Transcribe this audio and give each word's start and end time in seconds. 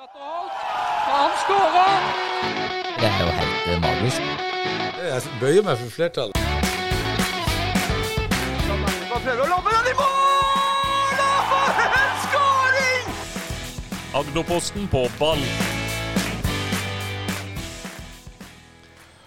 Han 0.00 1.30
skårer! 1.42 1.96
Det 3.00 3.08
er 3.08 3.20
jo 3.20 3.32
helt 3.40 3.66
eh, 3.72 3.80
magisk. 3.80 4.22
Jeg 5.02 5.22
bøyer 5.40 5.62
meg 5.66 5.76
for 5.76 5.92
flertallet. 5.92 6.36
Prøver 9.10 9.42
å 9.44 9.48
lobbe 9.50 9.74
den 9.74 9.90
i 9.90 9.94
mål! 9.98 11.20
Og 11.26 11.42
for 11.50 11.98
en 11.98 12.16
skåring! 12.24 13.12
Agderposten 14.22 14.88
på 14.88 15.04
ball. 15.18 15.44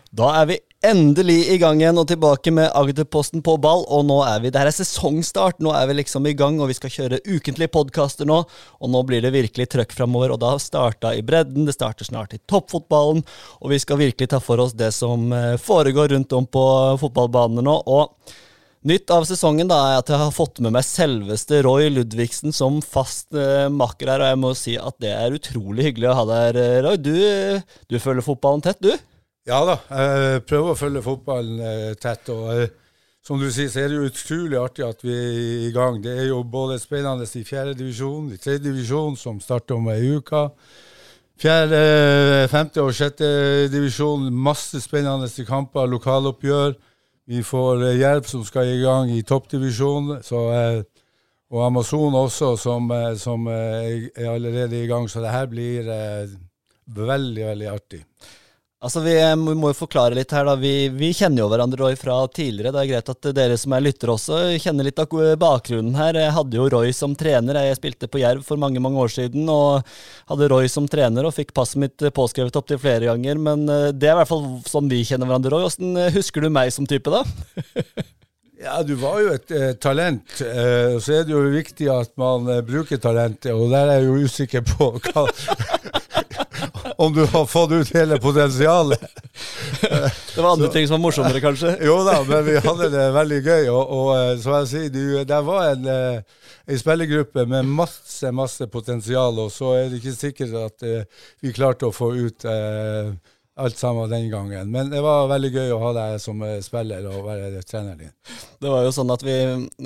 Da 0.09 0.33
er 0.41 0.49
vi 0.49 0.57
endelig 0.83 1.49
i 1.53 1.57
gang 1.61 1.79
igjen 1.81 1.97
og 1.99 2.07
tilbake 2.09 2.51
med 2.53 2.71
Agderposten 2.75 3.43
på 3.45 3.55
ball. 3.61 3.85
Og 3.93 4.05
nå 4.07 4.19
er 4.27 4.43
vi, 4.43 4.51
det 4.53 4.61
her 4.61 4.69
er 4.69 4.75
sesongstart. 4.75 5.61
Nå 5.63 5.73
er 5.75 5.87
vi 5.89 5.97
liksom 6.01 6.27
i 6.29 6.35
gang, 6.37 6.59
og 6.61 6.69
vi 6.71 6.77
skal 6.77 6.93
kjøre 6.93 7.21
ukentlige 7.25 7.71
podkaster 7.73 8.27
nå. 8.29 8.41
Og 8.79 8.93
nå 8.93 9.03
blir 9.07 9.23
det 9.23 9.33
virkelig 9.35 9.69
trøkk 9.73 9.95
framover. 9.95 10.35
Og 10.35 10.41
da 10.43 10.53
starta 10.61 11.13
i 11.15 11.23
bredden, 11.25 11.67
det 11.67 11.77
starter 11.77 12.07
snart 12.07 12.35
i 12.35 12.41
toppfotballen. 12.51 13.23
Og 13.61 13.73
vi 13.73 13.79
skal 13.81 14.01
virkelig 14.03 14.31
ta 14.33 14.41
for 14.43 14.61
oss 14.63 14.75
det 14.77 14.91
som 14.95 15.31
eh, 15.33 15.55
foregår 15.61 16.13
rundt 16.15 16.35
om 16.35 16.47
på 16.47 16.65
fotballbanene 17.01 17.65
nå. 17.65 17.77
og 17.87 18.33
Nytt 18.83 19.13
av 19.15 19.23
sesongen 19.23 19.69
da 19.71 19.77
er 19.79 20.01
at 20.01 20.09
jeg 20.11 20.19
har 20.19 20.33
fått 20.35 20.59
med 20.59 20.73
meg 20.75 20.83
selveste 20.83 21.61
Roy 21.63 21.85
Ludvigsen 21.87 22.51
som 22.51 22.81
fast 22.83 23.31
eh, 23.31 23.69
makker 23.71 24.11
her, 24.11 24.19
og 24.19 24.31
jeg 24.33 24.39
må 24.41 24.51
si 24.59 24.73
at 24.75 24.97
det 24.99 25.13
er 25.15 25.37
utrolig 25.37 25.85
hyggelig 25.87 26.09
å 26.11 26.17
ha 26.17 26.25
deg 26.27 26.41
her, 26.41 26.59
eh, 26.59 26.81
Roy. 26.83 26.99
Du, 26.99 27.13
du 27.87 27.95
følger 28.03 28.27
fotballen 28.27 28.65
tett, 28.65 28.83
du? 28.83 28.91
Ja 29.43 29.57
da, 29.67 29.73
jeg 29.91 30.43
prøver 30.47 30.71
å 30.71 30.79
følge 30.79 31.01
fotballen 31.03 31.59
eh, 31.59 31.89
tett. 31.99 32.29
og 32.31 32.45
eh, 32.53 32.69
Som 33.23 33.41
du 33.41 33.49
sier, 33.51 33.67
så 33.67 33.81
er 33.81 33.91
det 33.91 33.97
jo 33.97 34.07
utrolig 34.07 34.59
artig 34.59 34.85
at 34.87 35.03
vi 35.03 35.11
er 35.11 35.65
i 35.67 35.71
gang. 35.75 35.97
Det 36.03 36.13
er 36.15 36.29
jo 36.29 36.37
både 36.47 36.77
spennende 36.79 37.27
i 37.27 37.43
fjerde 37.43 37.73
divisjon, 37.75 38.29
i 38.31 38.39
tredje 38.39 38.63
divisjon, 38.69 39.17
som 39.19 39.41
starter 39.43 39.75
om 39.75 39.89
ei 39.91 40.13
uke. 40.15 40.45
Fjerde, 41.43 41.81
femte 42.51 42.85
og 42.85 42.93
sjette 42.95 43.27
divisjon, 43.73 44.29
masse 44.31 44.79
spennende 44.79 45.27
kamper, 45.47 45.89
lokaloppgjør. 45.91 46.77
Vi 47.27 47.41
får 47.43 47.83
hjelp 47.99 48.29
som 48.29 48.45
skal 48.47 48.69
i 48.71 48.79
gang 48.79 49.11
i 49.11 49.25
toppdivisjon, 49.27 50.21
eh, 50.21 50.79
og 51.51 51.65
Amazon 51.65 52.15
også, 52.15 52.53
som, 52.59 52.87
eh, 52.95 53.11
som 53.19 53.47
eh, 53.51 54.07
er 54.15 54.31
allerede 54.31 54.79
i 54.79 54.87
gang. 54.87 55.09
Så 55.11 55.19
det 55.19 55.35
her 55.35 55.51
blir 55.51 55.91
eh, 55.91 56.31
veldig, 56.87 57.45
veldig 57.51 57.69
artig. 57.71 58.01
Altså, 58.83 58.99
Vi 59.05 59.13
eh, 59.15 59.35
må 59.39 59.53
må 59.55 59.69
jo 59.71 59.77
forklare 59.77 60.17
litt 60.17 60.33
her. 60.35 60.43
da. 60.47 60.55
Vi, 60.59 60.89
vi 60.91 61.13
kjenner 61.15 61.43
jo 61.43 61.49
hverandre 61.51 61.79
Roy, 61.79 61.95
fra 61.99 62.17
tidligere. 62.27 62.73
Det 62.75 62.81
er 62.81 62.89
greit 62.91 63.11
at 63.13 63.29
dere 63.37 63.57
som 63.59 63.75
er 63.75 63.85
lyttere 63.85 64.15
også 64.15 64.39
kjenner 64.59 64.89
litt 64.89 64.99
av 64.99 65.13
bakgrunnen 65.39 65.95
her. 65.95 66.19
Jeg 66.19 66.35
hadde 66.35 66.59
jo 66.59 66.67
Roy 66.73 66.91
som 66.95 67.15
trener. 67.15 67.61
Jeg 67.69 67.79
spilte 67.79 68.11
på 68.11 68.19
Jerv 68.19 68.43
for 68.47 68.59
mange 68.59 68.83
mange 68.83 68.99
år 68.99 69.13
siden 69.13 69.47
og 69.51 69.87
hadde 70.31 70.49
Roy 70.51 70.67
som 70.71 70.89
trener 70.91 71.29
og 71.29 71.35
fikk 71.37 71.53
passet 71.55 71.79
mitt 71.85 72.07
påskrevet 72.17 72.59
opptil 72.59 72.81
flere 72.81 73.07
ganger. 73.13 73.39
Men 73.39 73.63
eh, 73.71 73.91
det 73.95 74.11
er 74.11 74.17
i 74.17 74.21
hvert 74.21 74.33
fall 74.33 74.49
sånn 74.67 74.91
vi 74.91 75.05
kjenner 75.07 75.31
hverandre, 75.31 75.55
Roy. 75.55 75.69
Eh, 76.03 76.11
husker 76.17 76.43
du 76.43 76.51
meg 76.51 76.75
som 76.75 76.89
type, 76.89 77.13
da? 77.13 77.23
Ja, 78.63 78.77
du 78.83 78.93
var 78.95 79.17
jo 79.19 79.31
et 79.33 79.51
eh, 79.51 79.71
talent. 79.81 80.37
Eh, 80.39 80.93
så 81.03 81.17
er 81.17 81.25
det 81.27 81.33
jo 81.33 81.41
viktig 81.51 81.89
at 81.91 82.13
man 82.21 82.47
eh, 82.47 82.61
bruker 82.63 83.01
talentet, 83.01 83.51
og 83.51 83.73
der 83.73 83.89
er 83.91 83.97
jeg 83.99 84.07
jo 84.07 84.29
usikker 84.29 84.63
på 84.63 84.87
hva, 85.03 85.25
om 86.97 87.13
du 87.13 87.25
har 87.25 87.45
fått 87.45 87.71
ut 87.71 87.93
hele 87.95 88.17
potensialet. 88.19 89.01
Det 90.35 90.41
var 90.41 90.51
andre 90.53 90.69
ting 90.73 90.87
som 90.87 90.97
var 90.97 91.03
morsommere, 91.03 91.41
kanskje? 91.41 91.75
Jo 91.87 91.99
da, 92.07 92.19
men 92.27 92.45
vi 92.45 92.57
hadde 92.61 92.89
det 92.93 93.09
veldig 93.15 93.41
gøy. 93.43 93.67
Og, 93.73 93.93
og 93.97 94.09
eh, 94.17 94.31
som 94.43 94.55
jeg 94.59 94.69
sier, 94.71 94.89
du, 94.93 95.03
der 95.27 95.45
var 95.45 95.73
en, 95.73 95.89
eh, 95.89 96.47
en 96.67 96.81
spillergruppe 96.81 97.45
med 97.49 97.69
masse, 97.81 98.31
masse 98.31 98.67
potensial, 98.71 99.39
og 99.45 99.51
så 99.53 99.75
er 99.77 99.91
det 99.91 100.01
ikke 100.01 100.15
sikkert 100.15 100.57
at 100.61 100.87
uh, 100.87 101.23
vi 101.43 101.53
klarte 101.55 101.89
å 101.89 101.95
få 101.95 102.13
ut 102.15 102.45
eh, 102.49 103.13
alt 103.55 103.77
sammen 103.77 104.09
den 104.09 104.29
gangen. 104.29 104.71
Men 104.71 104.89
det 104.89 105.01
var 105.01 105.27
veldig 105.29 105.49
gøy 105.53 105.73
å 105.75 105.79
ha 105.83 105.91
deg 105.93 106.21
som 106.21 106.41
eh, 106.41 106.57
spiller 106.65 107.05
og 107.05 107.27
være 107.27 107.61
treneren 107.61 107.99
din. 107.99 108.13
Det 108.63 108.71
var 108.71 108.85
jo 108.85 108.93
sånn 108.95 109.11
at 109.13 109.23
Vi 109.23 109.35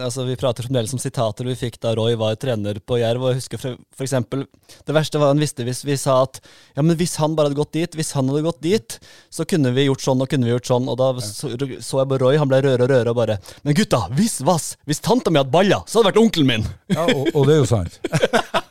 altså 0.04 0.24
vi 0.28 0.38
prater 0.40 0.64
fremdeles 0.64 0.94
om 0.96 1.02
sitater 1.02 1.48
vi 1.50 1.56
fikk 1.58 1.80
da 1.84 1.92
Roy 1.98 2.16
var 2.20 2.38
trener 2.40 2.80
på 2.80 3.00
Jerv. 3.02 3.26
og 3.26 3.34
jeg 3.34 3.42
husker 3.42 3.62
for, 3.62 3.80
for 3.92 4.08
eksempel, 4.08 4.46
Det 4.88 4.96
verste 4.96 5.20
var 5.20 5.34
han 5.34 5.42
visste 5.42 5.66
hvis 5.68 5.84
vi 5.88 5.98
sa 6.00 6.22
at 6.24 6.40
ja, 6.78 6.82
men 6.82 6.96
hvis 7.00 7.18
han 7.20 7.36
bare 7.36 7.50
hadde 7.50 7.60
gått 7.60 7.76
dit, 7.76 7.98
hvis 7.98 8.14
han 8.16 8.30
hadde 8.32 8.46
gått 8.46 8.62
dit, 8.64 9.00
så 9.30 9.44
kunne 9.44 9.74
vi 9.76 9.88
gjort 9.90 10.06
sånn 10.06 10.24
og 10.24 10.30
kunne 10.32 10.48
vi 10.48 10.54
gjort 10.56 10.72
sånn. 10.72 10.88
Og 10.88 11.00
da 11.02 11.10
så, 11.24 11.52
så 11.84 12.02
jeg 12.02 12.12
bare 12.14 12.24
Roy, 12.24 12.38
han 12.40 12.52
ble 12.52 12.62
rødere 12.64 12.88
og 12.88 12.94
rødere 12.94 13.16
og 13.16 13.20
bare 13.20 13.40
Men 13.66 13.76
gutta, 13.76 14.06
hvis 14.16 14.40
vass, 14.48 14.76
hvis 14.88 15.04
tanta 15.04 15.34
mi 15.34 15.42
hadde 15.42 15.52
balla, 15.52 15.84
så 15.88 16.00
hadde 16.00 16.08
det 16.08 16.14
vært 16.14 16.24
onkelen 16.24 16.52
min! 16.54 16.70
Ja, 16.94 17.04
og, 17.12 17.34
og 17.34 17.50
det 17.50 17.58
er 17.58 17.62
jo 17.66 17.70
sant. 17.74 18.00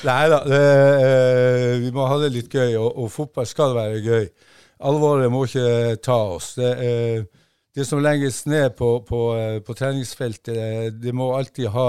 Nei 0.00 0.28
da, 0.32 0.38
eh, 0.48 1.74
vi 1.82 1.90
må 1.92 2.06
ha 2.08 2.16
det 2.22 2.30
litt 2.32 2.54
gøy, 2.54 2.72
og, 2.80 2.88
og 3.02 3.10
fotball 3.12 3.48
skal 3.48 3.74
være 3.76 4.00
gøy. 4.00 4.30
Alvoret 4.88 5.28
må 5.32 5.44
ikke 5.44 5.98
ta 6.00 6.16
oss. 6.36 6.54
Det, 6.56 6.70
eh, 6.86 7.50
det 7.76 7.84
som 7.86 8.00
legges 8.02 8.42
ned 8.48 8.72
på, 8.78 8.94
på, 9.06 9.20
eh, 9.36 9.58
på 9.64 9.76
treningsfeltet, 9.76 10.96
det, 11.02 11.12
må 11.16 11.34
alltid 11.36 11.68
ha 11.74 11.86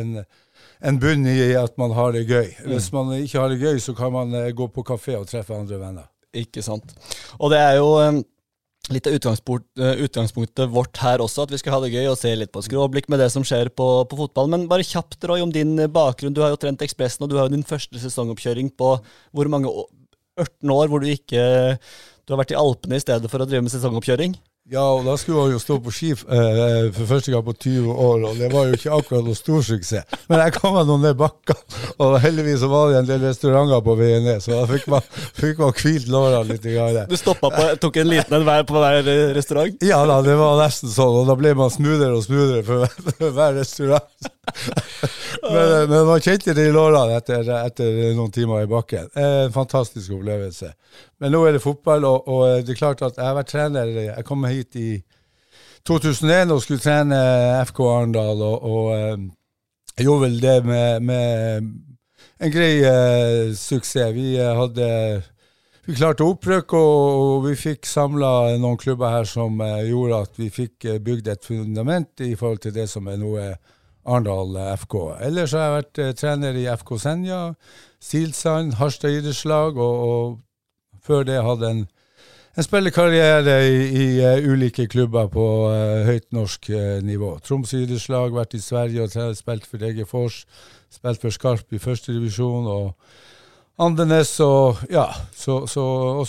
en, 0.00 0.16
en 0.80 1.00
bunn 1.02 1.28
i 1.28 1.52
at 1.60 1.76
man 1.80 1.92
har 1.96 2.16
det 2.16 2.24
gøy. 2.30 2.48
Hvis 2.64 2.90
man 2.96 3.12
ikke 3.18 3.44
har 3.44 3.52
det 3.52 3.60
gøy, 3.60 3.76
så 3.84 3.94
kan 3.98 4.16
man 4.16 4.34
gå 4.56 4.70
på 4.72 4.86
kafé 4.94 5.18
og 5.20 5.28
treffe 5.28 5.56
andre 5.56 5.82
venner. 5.82 6.08
Ikke 6.32 6.64
sant. 6.64 6.94
Og 7.38 7.52
det 7.52 7.60
er 7.60 7.76
jo 7.76 7.92
litt 8.88 9.06
av 9.06 9.14
eh, 9.14 10.02
utgangspunktet 10.06 10.70
vårt 10.72 10.98
her 11.02 11.22
også, 11.22 11.44
at 11.44 11.52
vi 11.52 11.60
skal 11.60 11.76
ha 11.76 11.80
det 11.84 11.92
gøy 11.92 12.08
og 12.10 12.18
se 12.18 12.32
litt 12.34 12.52
på 12.54 12.62
skråblikk 12.64 13.10
med 13.12 13.20
det 13.22 13.28
som 13.32 13.44
skjer 13.46 13.70
på, 13.76 13.88
på 14.08 14.18
fotball. 14.22 14.50
Men 14.52 14.68
bare 14.70 14.86
kjapt, 14.86 15.20
Roy, 15.28 15.42
om 15.44 15.52
din 15.54 15.76
eh, 15.78 15.90
bakgrunn. 15.90 16.34
Du 16.34 16.42
har 16.44 16.54
jo 16.54 16.60
trent 16.60 16.82
Ekspressen, 16.84 17.26
og 17.26 17.30
du 17.30 17.36
har 17.38 17.48
jo 17.48 17.54
din 17.54 17.66
første 17.66 18.00
sesongoppkjøring 18.00 18.72
på 18.80 18.94
hvor 19.36 19.52
mange 19.52 19.70
år? 19.70 19.90
18 20.40 20.70
år 20.72 20.88
hvor 20.88 21.02
du 21.02 21.08
ikke 21.10 21.40
Du 22.24 22.32
har 22.32 22.38
vært 22.40 22.52
i 22.54 22.56
Alpene 22.56 22.96
i 22.96 23.02
stedet 23.02 23.28
for 23.28 23.42
å 23.42 23.46
drive 23.48 23.66
med 23.66 23.72
sesongoppkjøring? 23.74 24.38
Ja, 24.70 24.84
og 24.94 25.02
da 25.02 25.16
skulle 25.18 25.42
han 25.42 25.50
jo 25.50 25.58
stå 25.58 25.80
på 25.82 25.90
ski 25.90 26.12
eh, 26.14 26.90
for 26.94 27.08
første 27.10 27.32
gang 27.34 27.42
på 27.42 27.54
20 27.58 27.90
år, 27.90 28.20
og 28.28 28.36
det 28.38 28.50
var 28.52 28.68
jo 28.68 28.76
ikke 28.76 28.92
akkurat 28.94 29.24
noe 29.26 29.34
stor 29.34 29.64
suksess. 29.66 30.06
Men 30.30 30.44
jeg 30.44 30.54
kom 30.54 30.76
meg 30.76 30.86
nå 30.86 30.98
ned 31.02 31.16
bakka, 31.18 31.56
og 31.98 32.14
heldigvis 32.22 32.62
var 32.70 32.92
det 32.92 33.00
en 33.00 33.08
del 33.08 33.24
restauranter 33.26 33.82
på 33.88 33.96
veien 33.98 34.22
ned, 34.28 34.38
så 34.44 34.60
da 34.60 34.68
fikk 34.70 34.86
man, 34.92 35.08
fikk 35.40 35.58
man 35.58 35.74
hvilt 35.74 36.06
lårene 36.14 36.44
litt. 36.52 36.68
Grann. 36.70 37.00
Du 37.10 37.16
stoppa 37.18 37.50
på, 37.50 37.66
tok 37.82 37.98
en 38.04 38.10
liten 38.12 38.36
en 38.38 38.46
hver 38.46 38.62
på 38.68 38.78
hver 38.78 39.00
eh, 39.10 39.24
restaurant? 39.34 39.82
Ja 39.82 40.04
da, 40.06 40.20
det 40.22 40.36
var 40.38 40.60
nesten 40.62 40.92
sånn, 40.94 41.18
og 41.22 41.26
da 41.32 41.34
ble 41.40 41.54
man 41.58 41.72
smoothere 41.74 42.14
og 42.14 42.22
smoothere 42.28 42.62
for 42.66 42.86
for 43.18 43.34
hver 43.34 43.56
restaurant. 43.58 44.30
Men, 45.40 45.56
eh, 45.56 45.84
men 45.90 46.06
man 46.08 46.22
kjente 46.22 46.54
det 46.54 46.68
i 46.68 46.72
lårene 46.74 47.18
etter, 47.18 47.46
etter 47.64 47.98
noen 48.14 48.30
timer 48.34 48.64
i 48.66 48.70
bakken. 48.70 49.10
Eh, 49.16 49.36
En 49.48 49.52
fantastisk 49.54 50.12
opplevelse. 50.14 50.70
Men 51.20 51.34
nå 51.34 51.42
er 51.44 51.56
det 51.56 51.64
fotball, 51.64 52.04
og, 52.08 52.28
og 52.28 52.64
det 52.64 52.74
er 52.74 52.80
klart 52.80 53.02
at 53.04 53.18
jeg 53.18 53.26
har 53.26 53.36
vært 53.36 53.52
trener. 53.52 53.90
Jeg 54.06 54.24
kom 54.28 54.46
hit 54.48 54.76
i 54.80 54.90
2001 55.88 56.54
og 56.54 56.62
skulle 56.64 56.82
trene 56.82 57.18
FK 57.68 57.80
Arendal, 57.84 58.40
og, 58.40 58.64
og 58.64 58.88
eh, 58.96 59.26
jeg 59.96 60.08
gjorde 60.08 60.26
vel 60.26 60.40
det 60.40 60.56
med, 60.64 61.04
med 61.04 61.68
en 62.40 62.54
grei 62.54 62.72
eh, 62.88 63.52
suksess. 63.56 64.14
Vi 64.16 64.32
eh, 64.40 64.56
hadde 64.56 64.88
vi 65.90 65.96
klarte 65.96 66.22
opprykk, 66.22 66.72
og, 66.76 67.46
vi 67.48 67.56
fikk 67.58 67.88
samla 67.88 68.56
noen 68.60 68.78
klubber 68.78 69.10
her 69.14 69.28
som 69.28 69.60
eh, 69.64 69.88
gjorde 69.88 70.24
at 70.26 70.40
vi 70.40 70.50
fikk 70.52 70.86
eh, 70.86 71.00
bygd 71.02 71.30
et 71.32 71.46
fundament 71.46 72.22
i 72.24 72.34
forhold 72.38 72.60
til 72.64 72.74
det 72.76 72.86
som 72.92 73.08
er 73.10 73.18
nå 73.20 73.32
er 73.40 73.56
Arendal 74.04 74.54
eh, 74.60 74.74
FK. 74.76 74.96
Ellers 75.26 75.56
har 75.56 75.66
jeg 75.66 75.76
vært 75.78 76.02
eh, 76.04 76.12
trener 76.20 76.60
i 76.60 76.68
FK 76.70 76.92
Senja, 77.00 77.40
Silsand, 78.00 78.76
Harstad 78.78 79.16
idrettslag, 79.18 79.80
og, 79.80 80.04
og 80.12 80.38
før 81.10 81.26
det 81.26 81.40
hadde 81.42 81.70
en, 81.74 81.80
en 82.54 82.66
spillekarriere 82.66 83.56
i, 83.66 83.80
i 83.90 84.06
uh, 84.22 84.46
ulike 84.46 84.86
klubber 84.90 85.30
på 85.32 85.46
uh, 85.70 86.04
høyt 86.06 86.28
norsk 86.36 86.70
uh, 86.70 87.00
nivå. 87.06 87.34
Troms 87.46 87.74
idrettslag, 87.74 88.36
vært 88.36 88.54
i 88.54 88.62
Sverige 88.62 89.08
og 89.08 89.34
spilt 89.38 89.66
for 89.66 89.90
Egefors. 89.90 90.44
spilt 90.90 91.22
for 91.22 91.34
Skarp 91.34 91.74
i 91.74 91.82
første 91.82 92.14
divisjon. 92.14 92.70
og 92.70 92.94
Andenes 93.80 94.34
og 94.44 94.76
ja, 94.92 95.06
så, 95.32 95.62
så 95.66 95.84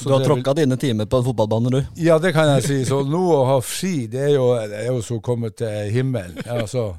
Du 0.06 0.14
har 0.14 0.24
tråkka 0.24 0.54
dine 0.56 0.78
timer 0.80 1.06
på 1.06 1.20
en 1.20 1.26
fotballbane, 1.26 1.72
du. 1.74 1.82
ja, 2.00 2.16
det 2.20 2.32
kan 2.32 2.48
jeg 2.56 2.64
si. 2.64 2.78
Så 2.88 3.02
nå 3.04 3.22
å 3.36 3.42
ha 3.50 3.58
fri, 3.60 4.08
det 4.08 4.22
er 4.30 4.36
jo, 4.38 4.46
det 4.72 4.86
er 4.86 4.88
jo 4.88 5.02
så 5.04 5.20
kommet 5.20 5.58
til 5.60 5.92
himmelen. 5.92 6.38
Ja, 6.48 6.64
så, 6.70 6.94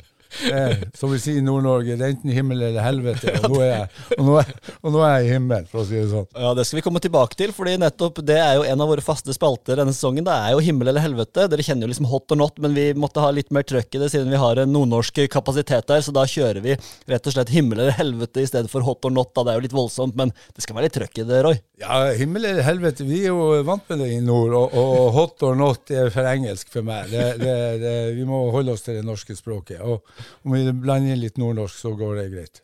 eh, 0.50 0.84
som 0.98 1.12
vi 1.12 1.18
sier 1.22 1.40
i 1.40 1.44
Nord-Norge, 1.44 1.96
det 1.98 2.06
er 2.06 2.14
enten 2.14 2.32
himmel 2.34 2.62
eller 2.68 2.84
helvete. 2.84 3.34
Og 3.42 3.50
nå 3.52 3.60
er 3.64 3.70
jeg, 3.72 3.88
og 4.18 4.26
nå 4.26 4.36
er, 4.40 4.52
og 4.80 4.94
nå 4.94 5.02
er 5.06 5.14
jeg 5.16 5.28
i 5.28 5.32
himmel, 5.34 5.66
for 5.70 5.82
å 5.82 5.86
si 5.88 5.98
det 5.98 6.08
sånn. 6.12 6.28
Ja, 6.34 6.52
Det 6.58 6.66
skal 6.68 6.80
vi 6.80 6.84
komme 6.86 7.02
tilbake 7.04 7.38
til, 7.38 7.54
fordi 7.56 7.76
nettopp 7.82 8.22
det 8.26 8.38
er 8.40 8.58
jo 8.58 8.66
en 8.68 8.84
av 8.84 8.92
våre 8.92 9.04
faste 9.04 9.34
spalter 9.36 9.80
denne 9.80 9.94
sesongen. 9.96 10.26
Det 10.26 10.34
er 10.34 10.56
jo 10.56 10.64
himmel 10.64 10.92
eller 10.92 11.04
helvete. 11.04 11.48
Dere 11.52 11.66
kjenner 11.66 11.86
jo 11.86 11.92
liksom 11.92 12.08
hot 12.10 12.34
or 12.34 12.40
not, 12.42 12.58
men 12.62 12.76
vi 12.76 12.88
måtte 12.98 13.24
ha 13.24 13.32
litt 13.34 13.52
mer 13.54 13.66
trøkk 13.68 13.98
i 13.98 14.02
det 14.02 14.10
siden 14.12 14.32
vi 14.32 14.40
har 14.40 14.62
en 14.62 14.72
nordnorsk 14.72 15.22
kapasitet 15.32 15.88
der, 15.90 16.04
så 16.04 16.14
da 16.14 16.26
kjører 16.28 16.62
vi 16.64 16.76
rett 17.10 17.28
og 17.28 17.36
slett 17.36 17.52
himmel 17.52 17.80
eller 17.82 17.96
helvete 17.98 18.42
i 18.42 18.48
stedet 18.48 18.70
for 18.72 18.84
hot 18.86 19.04
or 19.08 19.14
not. 19.14 19.32
Da. 19.36 19.46
Det 19.46 19.54
er 19.54 19.60
jo 19.60 19.66
litt 19.66 19.76
voldsomt, 19.76 20.16
men 20.18 20.32
det 20.54 20.64
skal 20.64 20.78
være 20.78 20.88
litt 20.88 20.96
trøkk 20.98 21.22
i 21.22 21.28
det, 21.28 21.42
Roy. 21.46 21.60
Ja, 21.82 22.02
himmel 22.16 22.46
eller 22.46 22.62
helvete, 22.66 23.04
vi 23.08 23.24
er 23.24 23.32
jo 23.32 23.62
vant 23.66 23.88
med 23.90 24.02
det 24.04 24.10
i 24.14 24.20
nord, 24.22 24.54
og, 24.54 24.76
og 24.78 25.08
hot 25.16 25.42
or 25.46 25.56
not 25.58 25.90
er 25.90 26.12
for 26.14 26.28
engelsk 26.30 26.70
for 26.72 26.86
meg. 26.86 27.10
Det, 27.10 27.24
det, 27.42 27.56
det, 27.82 27.94
vi 28.16 28.26
må 28.28 28.44
holde 28.54 28.76
oss 28.76 28.84
til 28.86 29.00
det 29.00 29.06
norske 29.06 29.34
språket. 29.38 29.80
Og 29.82 30.04
om 30.44 30.54
vi 30.56 30.66
blander 30.72 31.14
inn 31.14 31.22
litt 31.22 31.40
nordnorsk, 31.40 31.78
så 31.84 31.94
går 31.98 32.20
det 32.20 32.28
greit. 32.34 32.62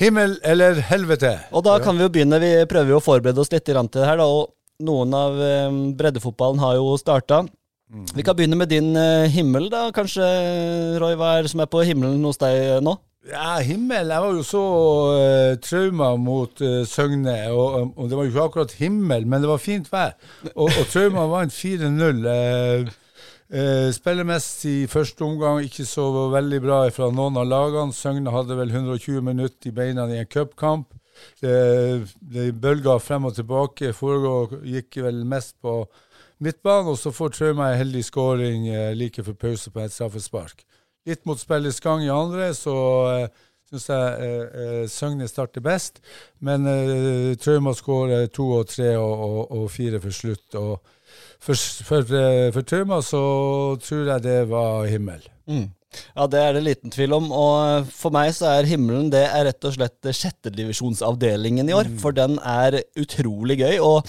Himmel 0.00 0.36
eller 0.44 0.80
helvete? 0.90 1.32
Og 1.56 1.64
da 1.64 1.78
kan 1.80 1.96
vi 1.96 2.04
jo 2.04 2.12
begynne. 2.12 2.40
Vi 2.42 2.52
prøver 2.68 2.92
jo 2.92 3.00
å 3.00 3.04
forberede 3.04 3.40
oss 3.40 3.52
litt 3.52 3.64
til 3.64 3.78
det 3.80 4.04
her, 4.04 4.20
da. 4.20 4.26
Og 4.28 4.52
noen 4.84 5.14
av 5.16 5.38
eh, 5.40 5.78
breddefotballen 5.96 6.60
har 6.60 6.76
jo 6.76 6.90
starta. 7.00 7.46
Vi 7.86 8.24
kan 8.26 8.36
begynne 8.36 8.58
med 8.58 8.68
din 8.68 8.96
eh, 8.98 9.30
himmel, 9.32 9.70
da. 9.72 9.86
Kanskje, 9.96 10.26
Roy, 11.00 11.16
hva 11.16 11.36
er 11.36 11.46
det 11.46 11.52
som 11.54 11.62
er 11.64 11.70
på 11.70 11.84
himmelen 11.86 12.24
hos 12.28 12.40
deg 12.42 12.82
nå? 12.84 12.98
Ja, 13.30 13.56
himmel. 13.64 14.12
Jeg 14.12 14.22
var 14.22 14.36
jo 14.36 14.42
så 14.46 14.62
uh, 15.18 15.56
trauma 15.58 16.12
mot 16.20 16.60
uh, 16.62 16.84
Søgne. 16.86 17.34
Og, 17.50 17.96
og 17.96 18.10
det 18.10 18.18
var 18.18 18.26
jo 18.26 18.30
ikke 18.30 18.44
akkurat 18.44 18.74
himmel, 18.78 19.26
men 19.26 19.42
det 19.42 19.50
var 19.50 19.62
fint 19.62 19.88
vær. 19.90 20.14
Og, 20.52 20.68
og 20.68 20.84
Trauma 20.92 21.24
vant 21.32 21.54
4-0. 21.54 22.22
Uh, 22.22 22.92
uh, 23.52 23.88
spillemessig 23.94 24.74
i 24.82 24.90
første 24.90 25.24
omgang 25.26 25.62
ikke 25.64 25.86
så 25.88 26.06
veldig 26.32 26.60
bra 26.64 26.78
fra 26.94 27.10
noen 27.14 27.38
av 27.40 27.48
lagene. 27.50 27.96
Søgne 27.96 28.34
hadde 28.34 28.58
vel 28.58 28.72
120 28.72 29.24
minutter 29.26 29.70
i 29.70 29.74
beina 29.76 30.08
i 30.10 30.20
en 30.22 30.30
cupkamp. 30.30 30.94
Det, 31.40 31.56
det 32.20 32.50
bølga 32.60 32.98
frem 33.00 33.28
og 33.28 33.36
tilbake. 33.38 33.94
Foregå 33.96 34.62
gikk 34.68 35.00
vel 35.06 35.24
mest 35.28 35.56
på 35.64 35.82
midtbanen, 36.44 36.92
og 36.92 36.98
så 37.00 37.14
får 37.16 37.36
Trauma 37.36 37.70
en 37.70 37.80
heldig 37.80 38.04
skåring 38.04 38.68
uh, 38.70 38.90
like 38.96 39.24
før 39.24 39.38
pause 39.46 39.72
på 39.72 39.84
et 39.84 39.94
straffespark 39.94 40.66
litt 41.06 41.26
mot 41.26 41.38
spillets 41.38 41.78
gang 41.82 42.02
i 42.04 42.12
andre, 42.12 42.50
så 42.56 42.76
uh, 43.06 43.44
syns 43.70 43.88
jeg 43.90 44.50
uh, 44.54 44.82
Søgne 44.90 45.28
starter 45.30 45.64
best. 45.64 46.02
Men 46.44 46.66
uh, 46.68 47.32
Trauma 47.40 47.74
skårer 47.76 48.28
to 48.32 48.50
og 48.60 48.68
tre 48.70 48.92
og, 48.96 49.14
og, 49.26 49.40
og 49.58 49.70
fire 49.74 50.02
for 50.02 50.14
slutt. 50.14 50.46
Og 50.58 50.76
for, 51.42 51.56
for, 51.88 52.06
uh, 52.12 52.52
for 52.54 52.66
Trauma 52.66 53.00
så 53.04 53.24
tror 53.82 54.12
jeg 54.12 54.26
det 54.26 54.38
var 54.52 54.86
himmel. 54.90 55.26
Mm. 55.46 55.66
Ja, 56.16 56.26
det 56.28 56.40
er 56.42 56.56
det 56.56 56.64
liten 56.66 56.92
tvil 56.92 57.16
om. 57.16 57.28
Og 57.32 57.90
for 57.94 58.14
meg 58.14 58.32
så 58.36 58.50
er 58.52 58.68
himmelen 58.68 59.10
det 59.12 59.24
er 59.26 59.48
rett 59.48 59.68
og 59.68 59.76
slett 59.76 60.14
sjettedivisjonsavdelingen 60.20 61.68
i 61.70 61.76
år. 61.76 61.90
Mm. 61.92 62.00
For 62.02 62.16
den 62.16 62.40
er 62.42 62.82
utrolig 62.98 63.60
gøy. 63.62 63.78
og 63.80 64.06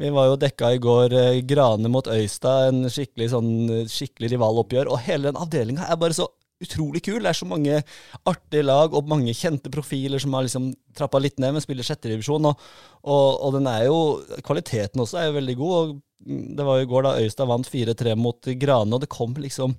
vi 0.00 0.08
var 0.14 0.30
jo 0.30 0.36
dekka 0.40 0.70
i 0.72 0.80
går 0.80 1.12
eh, 1.12 1.38
Grane 1.44 1.90
mot 1.92 2.06
Øystad, 2.08 2.70
en 2.70 2.86
skikkelig, 2.88 3.26
sånn, 3.34 3.50
skikkelig 3.90 4.30
rivaloppgjør. 4.32 4.88
Og 4.88 5.02
hele 5.04 5.28
den 5.28 5.40
avdelinga 5.40 5.88
er 5.90 5.98
bare 6.00 6.16
så 6.16 6.30
utrolig 6.64 7.02
kul. 7.06 7.20
Det 7.22 7.32
er 7.32 7.38
så 7.40 7.48
mange 7.48 7.80
artige 8.28 8.66
lag 8.66 8.94
og 8.94 9.08
mange 9.10 9.34
kjente 9.36 9.72
profiler 9.72 10.22
som 10.22 10.36
har 10.36 10.46
liksom 10.46 10.70
trappa 10.96 11.20
litt 11.22 11.40
ned, 11.40 11.56
men 11.56 11.64
spiller 11.64 11.86
sjetterevisjon. 11.86 12.50
Og, 12.50 12.68
og, 13.04 13.28
og 13.46 13.56
den 13.56 13.70
er 13.70 13.86
jo 13.88 14.00
Kvaliteten 14.46 15.02
også 15.02 15.20
er 15.20 15.30
jo 15.30 15.38
veldig 15.38 15.56
god. 15.60 15.78
og 15.78 16.52
Det 16.58 16.68
var 16.68 16.78
jo 16.78 16.86
i 16.86 16.92
går 16.92 17.06
da 17.06 17.16
Øystad 17.22 17.50
vant 17.50 17.70
4-3 17.70 18.18
mot 18.18 18.52
Grane, 18.60 18.94
og 18.94 19.02
det 19.04 19.12
kom 19.12 19.34
liksom 19.40 19.76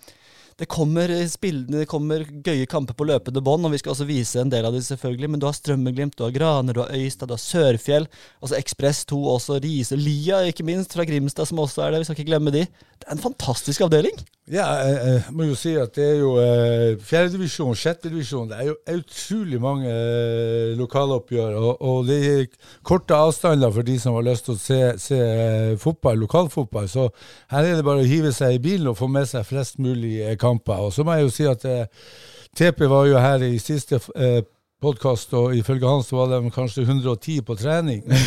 det 0.62 0.68
kommer, 0.70 1.10
det 1.10 1.88
kommer 1.90 2.26
gøye 2.46 2.68
kamper 2.70 2.94
på 2.94 3.06
løpende 3.10 3.42
bånd, 3.42 3.66
og 3.66 3.72
vi 3.74 3.80
skal 3.82 3.96
også 3.96 4.06
vise 4.06 4.44
en 4.44 4.52
del 4.52 4.68
av 4.68 4.76
dem, 4.76 4.84
selvfølgelig. 4.86 5.30
Men 5.34 5.42
du 5.42 5.48
har 5.48 5.56
Strømmeglimt, 5.58 6.14
du 6.20 6.26
har 6.28 6.36
Graner, 6.36 6.76
du 6.76 6.84
har 6.84 6.92
Øystad, 6.94 7.32
du 7.32 7.34
har 7.34 7.42
Sørfjell. 7.42 8.06
Altså 8.44 8.60
Ekspress 8.60 9.00
2 9.10 9.22
også, 9.32 9.58
Riise. 9.64 9.98
Lia, 9.98 10.44
ikke 10.46 10.68
minst, 10.68 10.94
fra 10.94 11.08
Grimstad, 11.08 11.50
som 11.50 11.64
også 11.64 11.82
er 11.82 11.96
der. 11.96 12.04
Vi 12.04 12.10
skal 12.10 12.20
ikke 12.20 12.30
glemme 12.30 12.54
de. 12.54 12.68
Det 12.68 13.08
er 13.08 13.16
en 13.16 13.24
fantastisk 13.24 13.82
avdeling. 13.88 14.22
Ja, 14.52 14.66
jeg, 14.84 15.20
må 15.32 15.46
jo 15.48 15.54
si 15.56 15.72
at 15.80 15.94
det 15.96 16.04
er 16.04 16.18
jo 16.20 16.32
eh, 16.42 16.98
fjerdedivisjon, 17.08 17.76
sjettedivisjon. 17.78 18.50
Det 18.50 18.58
er 18.60 18.66
jo 18.68 18.74
utrolig 18.98 19.62
mange 19.64 19.88
eh, 19.88 20.74
lokaloppgjør. 20.76 21.56
Og, 21.56 21.78
og 21.80 22.10
det 22.10 22.18
er 22.28 22.50
korte 22.84 23.16
avstander 23.16 23.72
for 23.72 23.88
de 23.88 23.96
som 24.02 24.18
har 24.18 24.28
lyst 24.28 24.50
til 24.50 24.58
å 24.58 24.60
se, 24.60 24.82
se 25.00 25.20
eh, 25.22 25.72
fotball, 25.80 26.20
lokalfotball. 26.26 26.90
Så 26.92 27.08
her 27.54 27.70
er 27.70 27.80
det 27.80 27.88
bare 27.88 28.04
å 28.04 28.12
hive 28.12 28.34
seg 28.36 28.58
i 28.58 28.64
bilen 28.66 28.92
og 28.92 29.00
få 29.00 29.08
med 29.08 29.30
seg 29.32 29.48
flest 29.48 29.80
mulig 29.80 30.18
eh, 30.20 30.36
kamper. 30.42 30.84
Og 30.84 30.92
så 30.98 31.08
må 31.08 31.16
jeg 31.16 31.30
jo 31.30 31.36
si 31.38 31.48
at 31.48 31.64
eh, 31.72 32.12
TP 32.52 32.90
var 32.92 33.08
jo 33.08 33.24
her 33.24 33.48
i 33.48 33.56
siste 33.64 34.02
eh, 34.20 34.42
podkast, 34.82 35.34
og 35.38 35.54
ifølge 35.56 35.88
han 35.88 36.02
så 36.06 36.18
var 36.18 36.32
de 36.32 36.52
kanskje 36.54 36.84
110 36.88 37.42
på 37.46 37.56
trening. 37.60 38.02
Men, 38.08 38.24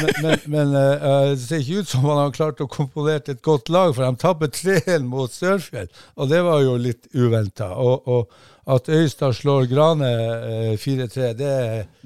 men, 0.00 0.14
men, 0.22 0.38
men 0.54 0.70
uh, 0.76 1.32
det 1.34 1.42
ser 1.42 1.60
ikke 1.60 1.82
ut 1.82 1.90
som 1.90 2.06
han 2.08 2.22
har 2.22 2.32
klart 2.36 2.62
å 2.64 2.68
komponere 2.70 3.34
et 3.34 3.42
godt 3.44 3.68
lag, 3.72 3.92
for 3.96 4.06
de 4.06 4.20
tapper 4.20 4.52
3-1 4.54 5.04
mot 5.08 5.32
Sørfjell, 5.32 5.90
og 6.16 6.32
det 6.32 6.40
var 6.46 6.64
jo 6.64 6.78
litt 6.80 7.10
uventa. 7.12 7.74
Og, 7.76 8.08
og, 8.08 8.40
at 8.70 8.86
Øystad 8.92 9.34
slår 9.34 9.64
Grane 9.66 10.08
uh, 10.08 10.74
4-3, 10.78 11.30
det 11.34 11.54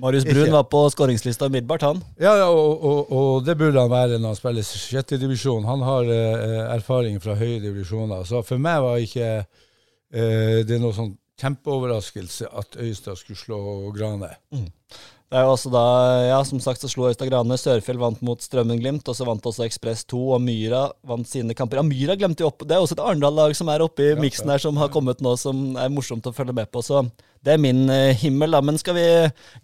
Marius 0.01 0.25
Brun 0.25 0.47
ikke. 0.47 0.55
var 0.55 0.69
på 0.73 0.85
skåringslista 0.95 1.51
umiddelbart, 1.51 1.85
han. 1.85 2.01
Ja, 2.19 2.37
ja 2.41 2.47
og, 2.49 2.79
og, 2.79 3.11
og, 3.13 3.33
det 3.47 3.59
burde 3.61 3.83
han 3.83 3.93
være 3.93 4.17
når 4.19 4.33
han 4.33 4.39
spiller 4.39 4.65
sjettedivisjon. 4.65 5.67
Han 5.69 5.85
har 5.85 6.09
uh, 6.09 6.63
erfaring 6.75 7.21
fra 7.23 7.37
høye 7.39 7.61
divisjoner. 7.63 8.25
Så 8.27 8.43
for 8.47 8.63
meg 8.63 8.81
var 8.85 9.03
ikke 9.03 9.37
det 10.15 10.77
noe 10.79 10.95
sånn 10.95 11.09
kjempeoverraskelse 11.41 12.49
at 12.53 12.79
Øystad 12.81 13.19
skulle 13.19 13.39
slå 13.39 13.59
Grane. 13.97 14.31
Mm. 14.55 14.71
Det 15.35 15.41
er 15.41 15.49
jo 15.49 15.55
også 15.57 15.71
da, 15.73 15.85
ja, 16.29 16.37
som 16.47 16.61
sagt 16.63 16.79
så 16.79 16.87
slo 16.87 17.09
Øystad 17.09 17.27
Grane. 17.27 17.57
Sørfjell 17.59 17.99
vant 17.99 18.21
mot 18.23 18.39
Strømmen-Glimt, 18.39 19.09
og 19.11 19.17
så 19.19 19.27
vant 19.27 19.47
også 19.51 19.65
Ekspress 19.65 20.05
2, 20.13 20.21
og 20.37 20.43
Myra 20.45 20.85
vant 21.03 21.27
sine 21.27 21.57
kamper. 21.59 21.81
Ja, 21.81 21.87
Myra 21.89 22.15
glemte 22.21 22.45
jo 22.45 22.53
opp 22.53 22.63
Det 22.63 22.77
er 22.77 22.85
også 22.85 22.95
et 22.95 23.03
Arendal-lag 23.03 23.57
som 23.59 23.73
er 23.73 23.83
oppe 23.83 24.05
i 24.05 24.13
ja, 24.13 24.21
miksen 24.21 24.53
her, 24.53 24.63
som 24.63 24.79
har 24.79 24.93
kommet 24.95 25.25
nå, 25.25 25.33
som 25.41 25.75
er 25.81 25.91
morsomt 25.91 26.29
å 26.31 26.35
følge 26.37 26.55
med 26.55 26.71
på. 26.71 26.85
Så 26.87 27.03
det 27.45 27.57
er 27.57 27.61
min 27.61 27.83
uh, 27.91 28.15
himmel, 28.21 28.55
da. 28.55 28.63
Men 28.63 28.79
skal 28.79 28.95
vi 28.95 29.07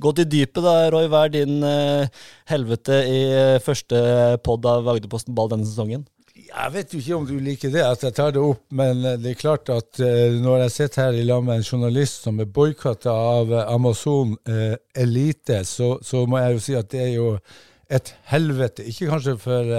gå 0.03 0.15
til 0.17 0.27
dypet, 0.33 0.63
da, 0.65 0.75
Roy? 0.91 1.07
Hva 1.13 1.27
er 1.29 1.37
din 1.39 1.63
uh, 1.63 2.25
helvete 2.51 3.05
i 3.07 3.21
uh, 3.31 3.63
første 3.63 4.03
pod 4.43 4.67
av 4.67 4.91
Agderposten 4.91 5.39
Ball 5.39 5.53
denne 5.55 5.69
sesongen? 5.71 6.03
Jeg 6.51 6.73
vet 6.75 6.93
jo 6.95 6.99
ikke 6.99 7.17
om 7.17 7.27
du 7.29 7.37
liker 7.43 7.71
det, 7.71 7.83
at 7.85 8.03
jeg 8.03 8.15
tar 8.17 8.33
det 8.35 8.41
opp, 8.43 8.65
men 8.75 9.05
eh, 9.07 9.19
det 9.21 9.33
er 9.33 9.39
klart 9.39 9.71
at 9.71 10.01
uh, 10.03 10.35
når 10.43 10.65
jeg 10.65 10.73
sitter 10.75 11.05
her 11.05 11.19
i 11.21 11.27
lag 11.27 11.45
med 11.47 11.61
en 11.61 11.67
journalist 11.67 12.27
som 12.27 12.41
er 12.43 12.51
boikotta 12.51 13.13
av 13.13 13.53
uh, 13.53 13.61
Amazon 13.71 14.35
uh, 14.49 14.75
Elite, 14.99 15.61
så, 15.69 15.93
så, 16.03 16.25
må 16.27 16.41
jeg 16.41 16.57
jo 16.57 16.65
si 16.65 16.77
at 16.79 16.91
det 16.91 17.03
er 17.05 17.13
jo 17.15 17.29
et 17.91 18.13
helvete. 18.33 18.87
Ikke 18.87 19.11
kanskje 19.11 19.37
for, 19.43 19.71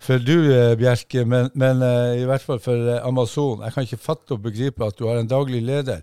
for 0.00 0.22
du, 0.24 0.36
Bjerke, 0.80 1.26
men, 1.28 1.50
men 1.52 1.82
i 2.16 2.24
hvert 2.24 2.40
fall 2.40 2.62
for 2.64 2.94
Amazon. 2.96 3.60
Jeg 3.66 3.74
kan 3.74 3.84
ikke 3.84 4.00
fatte 4.00 4.38
og 4.38 4.46
begripe 4.46 4.86
at 4.86 4.96
du 4.96 5.04
har 5.04 5.20
en 5.20 5.28
daglig 5.28 5.60
leder. 5.60 6.00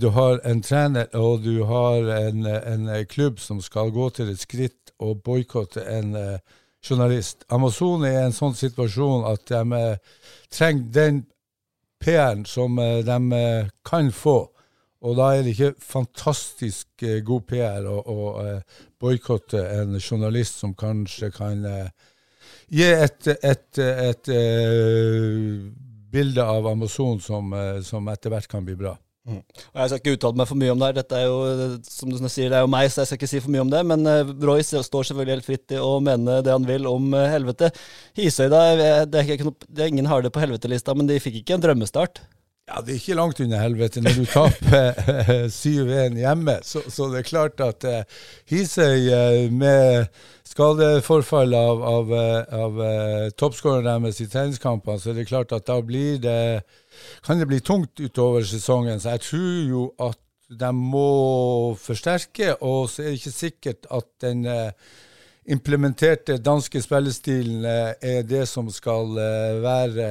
du 0.00 0.08
har 0.16 0.40
en 0.48 0.62
trener 0.64 1.12
og 1.20 1.44
du 1.44 1.66
har 1.68 2.08
en, 2.16 2.46
en, 2.46 2.88
klubb 3.12 3.44
som 3.44 3.60
skal 3.60 3.92
gå 3.92 4.08
til 4.16 4.32
et 4.32 4.40
skritt 4.40 4.94
og 5.04 5.20
boikotte 5.24 5.84
en 5.84 6.16
uh, 6.16 6.56
journalist. 6.82 7.44
Amazon 7.48 8.04
er 8.04 8.16
i 8.16 8.22
en 8.26 8.36
sånn 8.36 8.56
situasjon 8.56 9.26
at 9.30 9.44
de 9.50 9.76
eh, 9.76 10.16
trenger 10.52 10.94
den 10.94 11.20
PR-en 12.00 12.46
som 12.48 12.78
eh, 12.80 13.00
de 13.06 13.18
eh, 13.36 13.68
kan 13.86 14.10
få. 14.14 14.38
Og 15.00 15.16
da 15.16 15.30
er 15.32 15.44
det 15.44 15.54
ikke 15.54 15.74
fantastisk 15.80 17.04
god 17.24 17.44
PR 17.48 17.86
å, 17.88 18.00
å 18.04 18.16
boikotte 19.00 19.62
en 19.78 19.94
journalist 19.96 20.58
som 20.60 20.74
kanskje 20.76 21.30
kan 21.32 21.62
gi 22.68 22.84
et, 22.84 23.30
et, 23.32 23.80
et, 23.80 24.28
et 24.28 24.30
bilde 26.12 26.44
av 26.44 26.68
Amazon 26.68 27.16
som, 27.24 27.48
som 27.80 28.12
etter 28.12 28.34
hvert 28.34 28.52
kan 28.52 28.68
bli 28.68 28.76
bra. 28.76 28.92
Mm. 29.28 29.42
Og 29.42 29.80
Jeg 29.80 29.90
skal 29.90 30.00
ikke 30.00 30.14
uttale 30.16 30.40
meg 30.40 30.48
for 30.48 30.60
mye 30.60 30.72
om 30.72 30.80
det 30.80 30.88
her. 30.88 30.96
Dette 31.00 31.18
er 31.18 31.26
jo 31.28 31.78
som 31.86 32.10
du 32.12 32.18
sier, 32.24 32.48
det 32.48 32.58
er 32.58 32.64
jo 32.64 32.72
meg, 32.72 32.88
så 32.88 33.02
jeg 33.02 33.10
skal 33.10 33.20
ikke 33.20 33.30
si 33.30 33.42
for 33.44 33.54
mye 33.54 33.64
om 33.66 33.72
det. 33.72 33.84
Men 33.92 34.08
Roy 34.08 34.48
Royce 34.54 34.82
står 34.86 35.10
selvfølgelig 35.10 35.36
helt 35.36 35.48
fritt 35.48 35.76
i 35.76 35.80
å 35.82 35.92
mene 36.04 36.40
det 36.46 36.56
han 36.56 36.68
vil 36.68 36.88
om 36.90 37.12
uh, 37.14 37.28
helvete. 37.30 37.70
Hisøy, 38.18 38.48
da, 38.52 38.64
det 39.06 39.22
er, 39.22 39.32
ikke, 39.36 39.54
det 39.68 39.84
er 39.84 39.92
ingen 39.92 40.10
har 40.10 40.24
det 40.24 40.32
på 40.34 40.42
helvetelista, 40.42 40.96
men 40.96 41.10
de 41.10 41.20
fikk 41.22 41.42
ikke 41.42 41.58
en 41.58 41.66
drømmestart. 41.68 42.22
Ja, 42.70 42.80
Det 42.86 42.92
er 42.92 42.98
ikke 43.00 43.16
langt 43.18 43.40
unna 43.42 43.58
helvete 43.58 44.02
når 44.04 44.18
du 44.20 44.26
taper 44.30 44.98
7-1 45.50 46.18
hjemme. 46.20 46.58
Så, 46.62 46.84
så, 46.86 47.08
det 47.10 47.22
er 47.22 47.26
klart 47.26 47.62
at 47.64 47.86
uh, 47.88 48.20
Hisøy 48.50 49.10
uh, 49.10 49.50
med 49.50 50.06
skadeforfall 50.46 51.54
av, 51.54 51.82
av, 51.82 52.12
av 52.60 52.78
uh, 52.78 53.24
toppskåreren 53.38 54.06
deres 54.06 54.22
i 54.22 54.28
treningskampene, 54.30 55.02
så 55.02 55.10
er 55.10 55.18
det 55.18 55.26
klart 55.30 55.54
at 55.56 55.66
da 55.66 55.80
blir 55.82 56.22
det, 56.22 56.62
kan 57.24 57.38
det 57.40 57.48
bli 57.48 57.60
tungt 57.60 58.00
utover 58.00 58.44
sesongen. 58.46 59.00
Så 59.00 59.14
jeg 59.16 59.24
tror 59.26 59.60
jo 59.68 59.84
at 60.02 60.18
de 60.60 60.72
må 60.74 61.74
forsterke, 61.78 62.56
og 62.66 62.88
så 62.90 63.04
er 63.04 63.12
det 63.12 63.20
ikke 63.20 63.34
sikkert 63.34 63.86
at 63.94 64.08
den 64.24 64.46
uh, 64.50 64.72
implementerte 65.50 66.40
danske 66.42 66.82
spillestilen 66.82 67.64
uh, 67.64 67.92
er 68.02 68.24
det 68.26 68.48
som 68.50 68.70
skal 68.74 69.14
være 69.62 70.08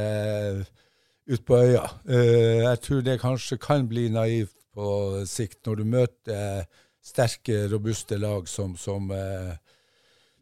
ut 1.29 1.43
på 1.45 1.57
øya. 1.61 1.83
Jeg 2.09 2.79
tror 2.81 3.01
det 3.05 3.19
kanskje 3.21 3.59
kan 3.61 3.83
bli 3.87 4.07
naivt 4.09 4.55
på 4.73 5.19
sikt, 5.29 5.59
når 5.67 5.75
du 5.75 5.83
møter 5.85 6.63
sterke, 7.05 7.67
robuste 7.69 8.17
lag 8.17 8.47
som, 8.49 8.73
som, 8.77 9.11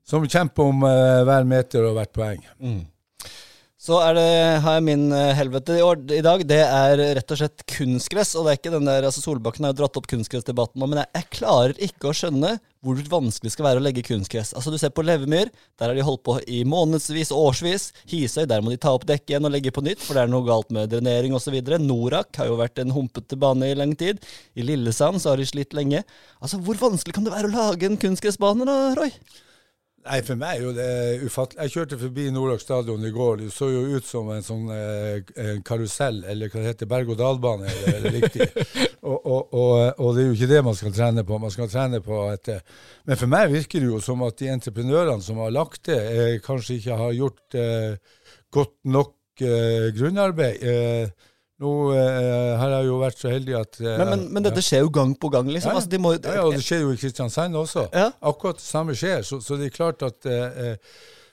som 0.07 0.29
kjemper 0.29 0.63
om 0.63 0.85
hver 1.27 1.43
meter 1.43 1.89
og 1.89 1.97
hvert 1.97 2.13
poeng. 2.15 2.45
Mm. 2.61 2.85
Så 3.77 3.99
det, 4.17 4.23
har 4.63 4.79
jeg 4.79 4.85
min 4.87 5.11
eh, 5.13 5.35
helvete 5.37 5.75
i, 5.77 5.83
år, 5.85 5.99
i 6.09 6.23
dag. 6.25 6.41
Det 6.49 6.63
er 6.65 7.01
rett 7.19 7.33
og 7.33 7.37
slett 7.37 7.61
kunstgress. 7.69 8.33
Og 8.33 8.47
det 8.47 8.55
er 8.55 8.57
ikke 8.57 8.73
den 8.73 8.89
der, 8.89 9.05
altså 9.05 9.21
Solbakken 9.21 9.67
har 9.67 9.75
jo 9.75 9.83
dratt 9.83 9.99
opp 9.99 10.09
kunstgressdebatten 10.09 10.81
nå, 10.81 10.89
men 10.89 11.03
jeg, 11.03 11.11
jeg 11.19 11.29
klarer 11.37 11.85
ikke 11.85 12.09
å 12.09 12.15
skjønne 12.17 12.55
hvor 12.85 12.99
vanskelig 13.11 13.51
det 13.51 13.53
skal 13.53 13.67
være 13.67 13.81
å 13.81 13.85
legge 13.85 14.03
kunstgress. 14.07 14.55
Altså 14.57 14.73
Du 14.73 14.79
ser 14.81 14.93
på 14.95 15.05
Levemyr, 15.05 15.51
der 15.77 15.91
har 15.91 15.97
de 15.97 16.05
holdt 16.07 16.23
på 16.25 16.39
i 16.49 16.63
månedsvis 16.65 17.29
og 17.35 17.51
årsvis. 17.51 17.89
Hisøy, 18.09 18.45
der 18.49 18.65
må 18.65 18.73
de 18.73 18.81
ta 18.81 18.95
opp 18.97 19.05
dekket 19.09 19.35
igjen 19.35 19.49
og 19.49 19.53
legge 19.53 19.73
på 19.75 19.85
nytt, 19.85 20.01
for 20.01 20.17
det 20.17 20.25
er 20.25 20.31
noe 20.33 20.45
galt 20.47 20.73
med 20.73 20.89
drenering 20.93 21.37
osv. 21.37 21.57
Norak 21.83 22.41
har 22.41 22.49
jo 22.49 22.57
vært 22.57 22.81
en 22.81 22.95
humpete 22.97 23.37
bane 23.37 23.69
i 23.69 23.77
lang 23.77 23.93
tid. 23.99 24.21
I 24.57 24.65
Lillesand 24.65 25.21
så 25.21 25.35
har 25.35 25.41
de 25.41 25.49
slitt 25.49 25.77
lenge. 25.77 26.01
Altså 26.41 26.61
Hvor 26.65 26.81
vanskelig 26.81 27.17
kan 27.17 27.27
det 27.27 27.35
være 27.35 27.51
å 27.51 27.57
lage 27.59 27.91
en 27.91 28.01
kunstgressbane 28.01 28.65
da, 28.65 28.79
Roy? 28.97 29.13
Nei, 30.07 30.21
For 30.23 30.39
meg 30.39 30.57
er 30.57 30.63
jo 30.63 30.71
det 30.75 30.91
ufattelig. 31.25 31.65
Jeg 31.65 31.73
kjørte 31.73 31.97
forbi 31.99 32.27
Nordlag 32.31 32.61
stadion 32.63 33.03
i 33.03 33.11
går. 33.11 33.41
Det 33.41 33.49
så 33.51 33.67
jo 33.71 33.81
ut 33.97 34.07
som 34.07 34.29
en 34.31 34.45
sånn 34.45 34.69
eh, 34.71 35.19
en 35.43 35.63
karusell, 35.67 36.21
eller 36.31 36.51
hva 36.51 36.61
det 36.61 36.71
heter, 36.71 36.89
berg-og-dal-bane. 36.91 37.73
eller 37.91 38.15
riktig. 38.19 38.47
og, 39.01 39.17
og, 39.17 39.41
og, 39.51 39.73
og, 39.99 40.13
det 40.15 40.23
er 40.23 40.29
jo 40.29 40.37
ikke 40.37 40.51
det 40.53 40.63
man 40.69 40.77
skal 40.79 40.95
trene 40.95 41.25
på. 41.27 41.41
Man 41.43 41.53
skal 41.53 41.71
trene 41.71 42.01
på 42.05 42.21
et 42.31 42.51
eh, 42.53 42.63
Men 43.09 43.19
for 43.19 43.33
meg 43.33 43.51
virker 43.51 43.83
det 43.83 43.91
jo 43.91 44.01
som 44.03 44.23
at 44.27 44.39
de 44.39 44.51
entreprenørene 44.53 45.25
som 45.25 45.41
har 45.43 45.55
lagt 45.55 45.89
det, 45.91 45.99
eh, 45.99 46.35
kanskje 46.45 46.79
ikke 46.79 46.99
har 47.03 47.17
gjort 47.17 47.59
eh, 47.59 48.19
godt 48.53 48.77
nok 48.87 49.43
eh, 49.43 49.89
grunnarbeid. 49.97 50.63
Eh, 51.57 51.65
nå 51.65 51.73
eh, 51.93 52.53
har 52.61 52.75
jeg 52.75 52.87
jo 52.87 53.01
vært 53.01 53.21
så 53.21 53.33
heldig 53.33 53.57
at 53.57 53.81
eh, 53.81 53.97
men, 53.97 54.09
men, 54.13 54.25
men, 54.37 54.47
dette 54.47 54.61
skjer 54.61 54.85
jo 54.85 54.93
gang 54.93 55.13
på 55.17 55.29
gang, 55.33 55.49
liksom. 55.49 55.73
Ja, 55.73 55.81
altså, 55.81 55.89
de 55.89 56.01
må, 56.01 56.15
ja, 56.15 56.45
og 56.45 56.53
det 56.53 56.63
skjer 56.65 56.85
jo 56.85 56.93
i 56.93 56.99
Kristiansand 57.01 57.57
også. 57.57 57.87
Ja. 57.93 58.11
Akkurat 58.21 58.61
det 58.61 58.67
samme 58.67 58.97
skjer. 58.97 59.25
Så, 59.25 59.41
så, 59.41 59.57
det 59.59 59.71
er 59.71 59.77
klart 59.77 60.05
at 60.05 60.29
eh, 60.29 60.75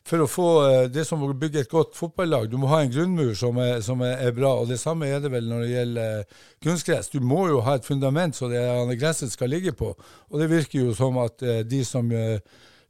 for 0.04 0.21
å 0.21 0.28
få 0.28 0.49
eh, 0.69 0.87
det 0.93 1.07
som 1.09 1.23
å 1.25 1.31
bygge 1.33 1.62
et 1.64 1.71
godt 1.71 1.95
fotballag, 1.97 2.50
du 2.52 2.59
må 2.61 2.69
ha 2.69 2.83
en 2.85 2.93
grunnmur 2.93 3.33
som 3.38 3.57
er, 3.62 3.78
som 3.85 4.02
er, 4.04 4.28
bra. 4.37 4.52
Og 4.61 4.69
det 4.69 4.76
samme 4.81 5.09
er 5.09 5.23
det 5.25 5.31
vel 5.33 5.49
når 5.49 5.64
det 5.64 5.71
gjelder 5.71 6.19
eh, 6.21 6.43
kunstgress. 6.66 7.09
Du 7.14 7.25
må 7.25 7.47
jo 7.49 7.62
ha 7.64 7.78
et 7.78 7.88
fundament 7.88 8.37
så 8.37 8.50
det 8.52 8.99
gresset 9.00 9.33
skal 9.33 9.52
ligge 9.54 9.73
på. 9.76 9.95
Og 10.28 10.43
det 10.43 10.50
virker 10.52 10.83
jo 10.83 10.97
som 10.97 11.16
at 11.23 11.45
eh, 11.45 11.62
de 11.64 11.81
som 11.88 12.12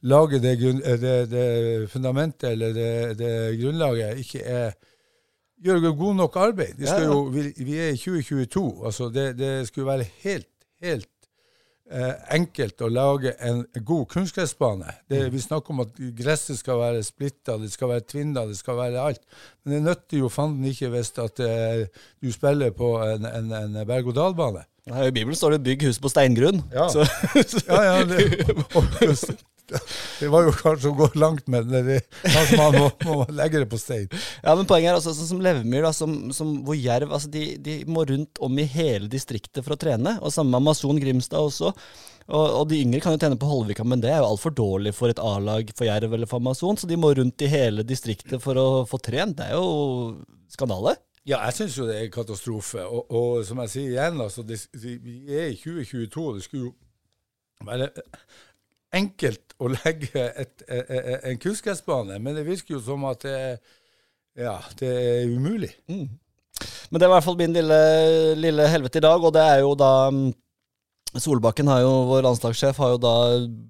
lager 0.05 0.43
det, 0.43 0.57
det, 1.00 1.14
det, 1.31 1.47
fundamentet 1.93 2.50
eller 2.50 2.75
det, 2.76 2.91
det 3.17 3.31
grunnlaget, 3.62 4.19
ikke 4.21 4.43
er 4.43 4.75
gjør 5.63 5.91
god 5.97 6.15
nok 6.19 6.37
arbeid. 6.37 6.81
Jo, 6.81 7.25
vi, 7.33 7.53
vi, 7.57 7.79
er 7.79 7.95
i 7.95 7.99
2022. 7.99 8.87
altså 8.87 9.09
Det, 9.09 9.39
det 9.39 9.53
skulle 9.69 9.87
være 9.87 10.07
helt, 10.25 10.51
helt 10.83 11.11
eh, 11.91 12.13
enkelt 12.37 12.83
å 12.83 12.91
lage 12.93 13.35
en 13.45 13.65
god 13.81 14.07
kunstgressbane. 14.13 14.97
Mm. 15.13 15.31
Vi 15.33 15.43
snakker 15.45 15.75
om 15.75 15.85
at 15.87 15.97
gresset 16.19 16.61
skal 16.61 16.81
være 16.83 17.07
splitta, 17.07 17.59
det 17.61 17.73
skal 17.73 17.95
være 17.95 18.07
tvinna, 18.11 18.47
det 18.51 18.59
skal 18.59 18.79
være 18.81 19.09
alt. 19.13 19.25
Men 19.65 19.77
det 19.77 19.83
nytter 19.89 20.23
jo 20.25 20.33
fanden 20.33 20.69
ikke 20.71 20.93
hvis 20.95 21.15
at 21.23 21.43
eh, 21.45 21.87
du 22.23 22.33
spiller 22.35 22.75
på 22.77 22.97
en, 23.07 23.27
en, 23.31 23.51
en 23.63 23.83
berg-og-dal-bane. 23.87 24.67
I 24.85 25.11
Bibelen 25.17 25.37
står 25.37 25.55
det 25.55 25.65
'bygg 25.65 25.87
hus 25.87 25.99
på 25.99 26.11
steingrunn'. 26.13 26.61
Ja, 26.75 26.91
ja, 27.73 27.83
ja 27.89 28.05
det, 28.05 29.39
Det 30.21 30.28
var 30.30 30.47
jo 30.47 30.52
kanskje 30.54 30.90
å 30.90 30.97
gå 30.99 31.09
langt, 31.18 31.47
med 31.50 31.71
det, 31.73 32.00
kanskje 32.23 32.59
man 32.61 32.76
må, 32.76 32.88
må, 33.09 33.16
legge 33.35 33.62
det 33.62 33.68
på 33.71 33.80
stein. 33.80 34.09
Ja, 34.42 34.54
men 34.54 34.68
Poenget 34.68 34.92
er 34.92 34.99
altså, 34.99 35.14
sånn 35.16 35.30
som 35.35 35.44
Levemyr, 35.44 35.87
som, 35.97 36.16
som, 36.37 36.56
hvor 36.66 36.78
Jerv 36.78 37.14
altså 37.14 37.30
de, 37.33 37.47
de, 37.64 37.78
må 37.90 38.04
rundt 38.09 38.40
om 38.44 38.59
i 38.61 38.66
hele 38.68 39.09
distriktet 39.11 39.64
for 39.64 39.76
å 39.76 39.80
trene. 39.80 40.18
Og 40.21 40.35
Samme 40.35 40.54
med 40.54 40.62
Amazon 40.62 41.00
Grimstad 41.00 41.40
også. 41.40 41.73
Og, 42.25 42.44
og, 42.44 42.62
De 42.71 42.80
yngre 42.80 43.02
kan 43.04 43.16
jo 43.16 43.21
trene 43.21 43.38
på 43.40 43.49
Holvika, 43.49 43.85
men 43.88 44.00
det 44.04 44.12
er 44.12 44.23
jo 44.23 44.30
altfor 44.33 44.54
dårlig 44.56 44.94
for 44.97 45.12
et 45.12 45.21
A-lag 45.21 45.73
for 45.76 45.88
Jerv 45.88 46.14
eller 46.16 46.30
for 46.30 46.42
Amazon. 46.42 46.78
Så 46.80 46.88
de 46.90 47.00
må 47.00 47.12
rundt 47.16 47.44
i 47.44 47.50
hele 47.52 47.85
distriktet 47.87 48.40
for 48.44 48.61
å 48.61 48.68
få 48.88 49.00
trent. 49.04 49.37
Det 49.40 49.50
er 49.50 49.59
jo 49.59 50.23
skandale. 50.52 50.97
Ja, 51.25 51.40
jeg 51.49 51.56
syns 51.56 51.76
jo 51.80 51.87
det 51.88 51.99
er 51.99 52.11
katastrofe. 52.12 52.85
Og, 52.85 53.09
og, 53.09 53.44
som 53.49 53.61
jeg 53.64 53.73
sier 53.73 53.92
igjen, 53.94 54.21
altså, 54.21 54.44
det, 54.44 54.61
vi 54.76 55.23
er 55.33 55.52
i 55.52 55.61
2022. 55.61 56.26
Det 56.37 56.44
skulle 56.44 56.66
jo 56.68 56.75
være 57.64 57.88
enkelt 58.95 59.55
å 59.59 59.71
legge 59.73 60.23
et, 60.25 60.63
et, 60.67 60.91
e, 60.91 60.99
e, 60.99 61.17
en 61.31 61.41
kunstgressbane, 61.43 62.19
men 62.23 62.37
det 62.37 62.47
virker 62.47 62.77
jo 62.77 62.83
som 62.83 63.05
at 63.09 63.25
det, 63.27 63.39
ja, 64.39 64.59
det 64.81 64.91
er 64.91 65.31
umulig. 65.31 65.73
Mm. 65.91 66.09
Men 66.91 67.01
det 67.01 67.07
var 67.09 67.15
i 67.15 67.19
hvert 67.19 67.27
fall 67.27 67.39
min 67.39 67.55
lille, 67.55 67.79
lille, 68.39 68.67
helvete 68.71 69.01
i 69.01 69.05
dag, 69.05 69.23
og 69.23 69.35
det 69.35 69.45
er 69.45 69.63
jo 69.65 69.75
da 69.79 69.93
mm, 70.15 70.33
Solbakken, 71.15 71.69
har 71.71 71.85
jo, 71.85 71.93
vår 72.09 72.25
landslagssjef, 72.27 72.79
har 72.83 72.97
jo 72.97 72.99
da 73.03 73.15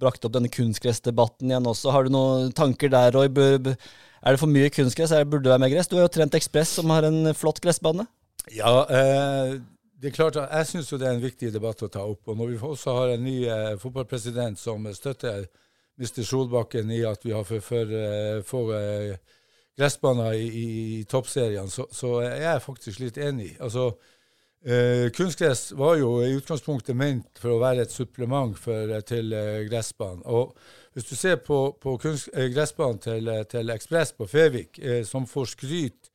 brakt 0.00 0.24
opp 0.24 0.32
denne 0.32 0.48
kunstgressdebatten 0.48 1.50
igjen 1.50 1.66
også. 1.68 1.90
Har 1.92 2.06
du 2.06 2.14
noen 2.14 2.54
tanker 2.56 2.88
der, 2.88 3.12
Roy? 3.12 3.28
Er 3.28 4.32
det 4.32 4.40
for 4.40 4.48
mye 4.48 4.70
kunstgress? 4.72 5.12
Burde 5.28 5.44
det 5.44 5.52
være 5.52 5.60
mer 5.66 5.72
gress? 5.74 5.90
Du 5.90 5.98
har 5.98 6.06
jo 6.06 6.14
trent 6.14 6.36
Ekspress, 6.38 6.72
som 6.78 6.88
har 6.94 7.04
en 7.04 7.34
flott 7.36 7.60
gressbane. 7.60 8.06
Ja, 8.52 8.72
eh, 8.88 9.58
det 10.04 10.10
er 10.10 10.16
klart 10.18 10.36
at 10.36 10.50
Jeg 10.52 10.66
syns 10.68 10.90
det 10.92 11.06
er 11.06 11.14
en 11.16 11.22
viktig 11.22 11.48
debatt 11.54 11.80
å 11.82 11.88
ta 11.88 12.02
opp. 12.04 12.28
og 12.28 12.36
Når 12.36 12.50
vi 12.50 12.58
også 12.60 12.92
har 12.92 13.12
en 13.14 13.22
ny 13.24 13.38
eh, 13.48 13.76
fotballpresident 13.80 14.58
som 14.60 14.84
støtter 14.92 15.46
Mr. 15.96 16.20
Solbakken 16.28 16.90
i 16.92 16.98
at 17.08 17.24
vi 17.24 17.32
har 17.32 17.46
for, 17.48 17.64
for, 17.64 17.88
eh, 17.88 18.42
få 18.44 18.60
eh, 18.76 19.14
gressbaner 19.78 20.34
i, 20.36 20.48
i, 20.98 21.04
toppseriene, 21.08 21.70
så, 21.72 21.86
så, 21.90 22.18
er 22.20 22.42
jeg 22.42 22.64
faktisk 22.66 23.00
litt 23.00 23.16
enig. 23.16 23.54
Altså, 23.64 23.86
eh, 24.66 25.08
Kunstgress 25.16 25.70
var 25.72 25.96
jo 25.96 26.18
i 26.20 26.34
utgangspunktet 26.36 27.00
ment 27.00 27.40
for 27.40 27.54
å 27.54 27.62
være 27.64 27.86
et 27.86 27.96
supplement 27.96 28.52
for, 28.60 28.92
eh, 28.92 29.06
til 29.08 29.32
eh, 29.32 29.64
gressbanen. 29.70 30.20
Og 30.28 30.52
hvis 30.92 31.08
du 31.08 31.16
ser 31.16 31.40
på, 31.48 31.62
på 31.80 31.96
kunst, 32.04 32.28
gressbanen 32.52 33.00
til, 33.00 33.32
til 33.48 33.72
Ekspress 33.72 34.12
på 34.12 34.28
Fevik, 34.28 34.78
som 35.08 35.24
får 35.26 35.54
skryt 35.56 36.12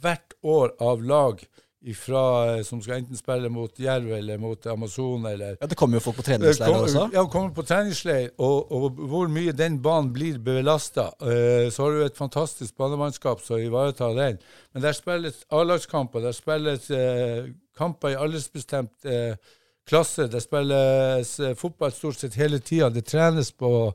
hvert 0.00 0.34
år 0.42 0.72
av 0.82 1.04
lag 1.04 1.44
ifra, 1.86 2.56
eh, 2.56 2.62
som 2.62 2.80
skal 2.82 3.00
enten 3.00 3.18
spille 3.18 3.48
mot 3.52 3.78
Jerv 3.78 4.10
eller 4.16 4.38
mot 4.38 4.66
Amazon. 4.66 5.26
Eller, 5.26 5.56
ja, 5.60 5.66
Det 5.66 5.76
kommer 5.78 5.96
jo 5.96 6.00
folk 6.00 6.16
på 6.16 6.24
treningsleir 6.26 6.74
også? 6.74 7.08
Ja, 7.14 7.24
kommer 7.30 7.52
på 7.54 7.62
treningsleir. 7.62 8.30
Og, 8.38 8.72
og, 8.72 8.98
hvor 9.10 9.30
mye 9.30 9.54
den 9.54 9.78
banen 9.82 10.12
blir 10.14 10.40
belasta. 10.42 11.10
Uh, 11.22 11.70
så 11.70 11.86
har 11.86 11.94
du 11.94 12.06
et 12.06 12.18
fantastisk 12.18 12.76
banemannskap 12.76 13.44
som 13.44 13.62
ivaretar 13.62 14.16
den. 14.18 14.40
Men 14.74 14.82
der 14.82 14.98
spilles 14.98 15.44
A-lagskamper, 15.50 16.26
der 16.26 16.34
spilles 16.34 16.90
uh, 16.90 17.46
kamper 17.78 18.16
i 18.16 18.18
aldersbestemt 18.18 19.06
uh, 19.06 19.38
klasse. 19.86 20.26
Det 20.26 20.42
spilles 20.42 21.36
fotball 21.54 21.94
stort 21.94 22.18
sett 22.18 22.34
hele 22.34 22.58
tida. 22.58 22.90
Det 22.90 23.06
trenes 23.06 23.52
på 23.52 23.92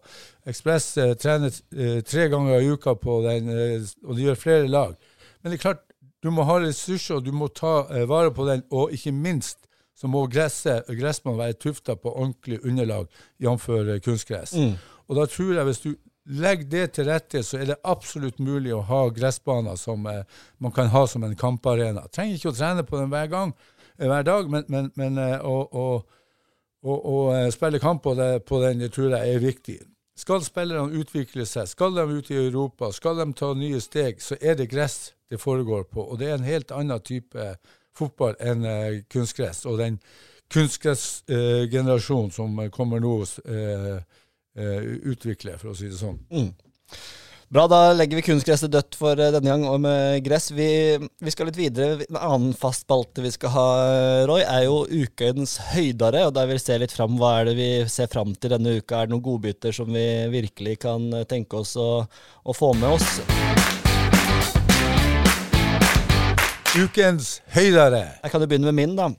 Ekspress. 0.48 0.94
trenes 1.20 1.60
tre 2.08 2.30
ganger 2.32 2.62
i 2.62 2.70
uka 2.72 2.96
på 2.96 3.20
den, 3.28 3.52
og 4.08 4.16
de 4.16 4.30
gjør 4.30 4.40
flere 4.40 4.68
lag. 4.72 4.96
Men 5.42 5.52
det 5.52 5.58
er 5.60 5.62
klart, 5.62 5.84
du 6.22 6.30
må 6.34 6.46
ha 6.46 6.60
ressurser, 6.62 7.18
og 7.18 7.26
du 7.26 7.34
må 7.34 7.50
ta 7.54 7.88
eh, 7.90 8.08
vare 8.10 8.34
på 8.34 8.46
den. 8.48 8.64
Og 8.72 8.94
ikke 8.94 9.14
minst 9.16 9.66
så 9.98 10.10
må 10.10 10.24
gresset, 10.32 10.88
gressbanen 10.98 11.40
være 11.40 11.60
tufta 11.62 11.96
på 12.00 12.14
ordentlig 12.14 12.62
underlag, 12.66 13.10
jf. 13.42 13.68
Kunstgress. 14.06 14.56
Mm. 14.58 14.80
Og 15.10 15.18
da 15.18 15.28
tror 15.30 15.54
jeg 15.58 15.68
hvis 15.68 15.84
du 15.84 15.92
legger 16.26 16.70
det 16.70 16.86
til 16.96 17.10
rette, 17.10 17.44
så 17.44 17.60
er 17.60 17.72
det 17.72 17.78
absolutt 17.88 18.40
mulig 18.40 18.74
å 18.76 18.84
ha 18.88 19.04
gressbaner 19.14 19.78
som 19.80 20.06
eh, 20.10 20.24
man 20.62 20.74
kan 20.76 20.92
ha 20.94 21.06
som 21.10 21.24
en 21.26 21.38
kamparena. 21.38 22.06
Trenger 22.14 22.38
ikke 22.38 22.54
å 22.54 22.58
trene 22.58 22.86
på 22.88 23.00
den 23.00 23.12
hver 23.12 23.30
gang, 23.32 23.54
eh, 23.98 24.08
hver 24.08 24.26
dag, 24.28 24.52
men, 24.52 24.66
men, 24.70 24.92
men 25.00 25.18
eh, 25.22 25.38
å, 25.42 25.58
å, 25.66 25.86
å, 26.82 26.98
å, 26.98 27.18
spille 27.54 27.82
kamp 27.82 28.04
på, 28.06 28.16
det, 28.20 28.32
på 28.48 28.62
den 28.64 28.84
det 28.84 28.92
tror 28.96 29.16
jeg 29.16 29.36
er 29.36 29.44
viktig. 29.44 29.80
Skal 30.20 30.44
spillerne 30.44 31.00
utvikle 31.00 31.46
seg, 31.48 31.70
skal 31.72 31.96
de 31.96 32.04
ut 32.12 32.32
i 32.32 32.38
Europa, 32.38 32.92
skal 32.92 33.18
de 33.22 33.32
ta 33.38 33.54
nye 33.58 33.80
steg, 33.82 34.20
så 34.22 34.36
er 34.42 34.58
det 34.60 34.70
gress 34.72 35.14
det 35.32 35.40
foregår 35.40 35.84
på. 35.88 36.04
Og 36.04 36.20
det 36.20 36.28
er 36.30 36.36
en 36.36 36.48
helt 36.48 36.72
annen 36.76 37.00
type 37.00 37.56
fotball 37.96 38.36
enn 38.40 38.66
uh, 38.68 39.00
kunstgress. 39.12 39.64
Og 39.66 39.80
den 39.80 40.02
kunstgressgenerasjonen 40.52 42.32
eh, 42.32 42.36
som 42.36 42.60
kommer 42.76 43.00
nå, 43.00 43.14
eh, 43.48 44.02
utvikler, 45.08 45.56
for 45.62 45.72
å 45.72 45.76
si 45.80 45.88
det 45.88 45.96
sånn. 45.96 46.20
Mm. 46.28 46.50
Bra, 47.52 47.66
da 47.68 47.92
legger 47.92 48.16
vi 48.16 48.22
kunstgresset 48.24 48.72
dødt 48.72 48.96
for 48.96 49.20
denne 49.20 49.44
gang 49.44 49.66
og 49.68 49.82
med 49.84 50.22
gress. 50.24 50.46
Vi, 50.56 50.68
vi, 50.96 51.32
skal 51.34 51.50
litt 51.50 51.58
videre. 51.60 52.06
En 52.06 52.16
annen 52.16 52.54
fast 52.56 52.86
spalte 52.86 53.20
vi 53.26 53.32
skal 53.34 53.52
ha, 53.52 53.66
Roy, 54.30 54.40
er 54.40 54.70
jo 54.70 54.86
ukens 54.88 55.58
høydare. 55.74 56.22
og 56.30 56.32
Der 56.38 56.48
vil 56.48 56.56
vi 56.56 56.64
se 56.64 56.80
litt 56.80 56.96
fram. 56.96 57.20
Hva 57.20 57.34
er 57.42 57.50
det 57.50 57.58
vi 57.60 57.68
ser 57.92 58.08
fram 58.08 58.32
til 58.40 58.56
denne 58.56 58.78
uka? 58.80 59.02
Er 59.02 59.12
det 59.12 59.16
noen 59.18 59.26
godbiter 59.26 59.76
som 59.76 59.92
vi 59.92 60.06
virkelig 60.32 60.78
kan 60.88 61.12
tenke 61.28 61.60
oss 61.60 61.76
å, 61.76 61.90
å 62.08 62.56
få 62.56 62.72
med 62.80 62.96
oss? 62.96 63.20
Ukens 66.80 67.42
høydere. 67.52 68.06
Jeg 68.22 68.32
kan 68.32 68.48
jo 68.48 68.48
begynne 68.48 68.72
med 68.72 68.80
min, 68.80 68.96
da. 68.96 69.12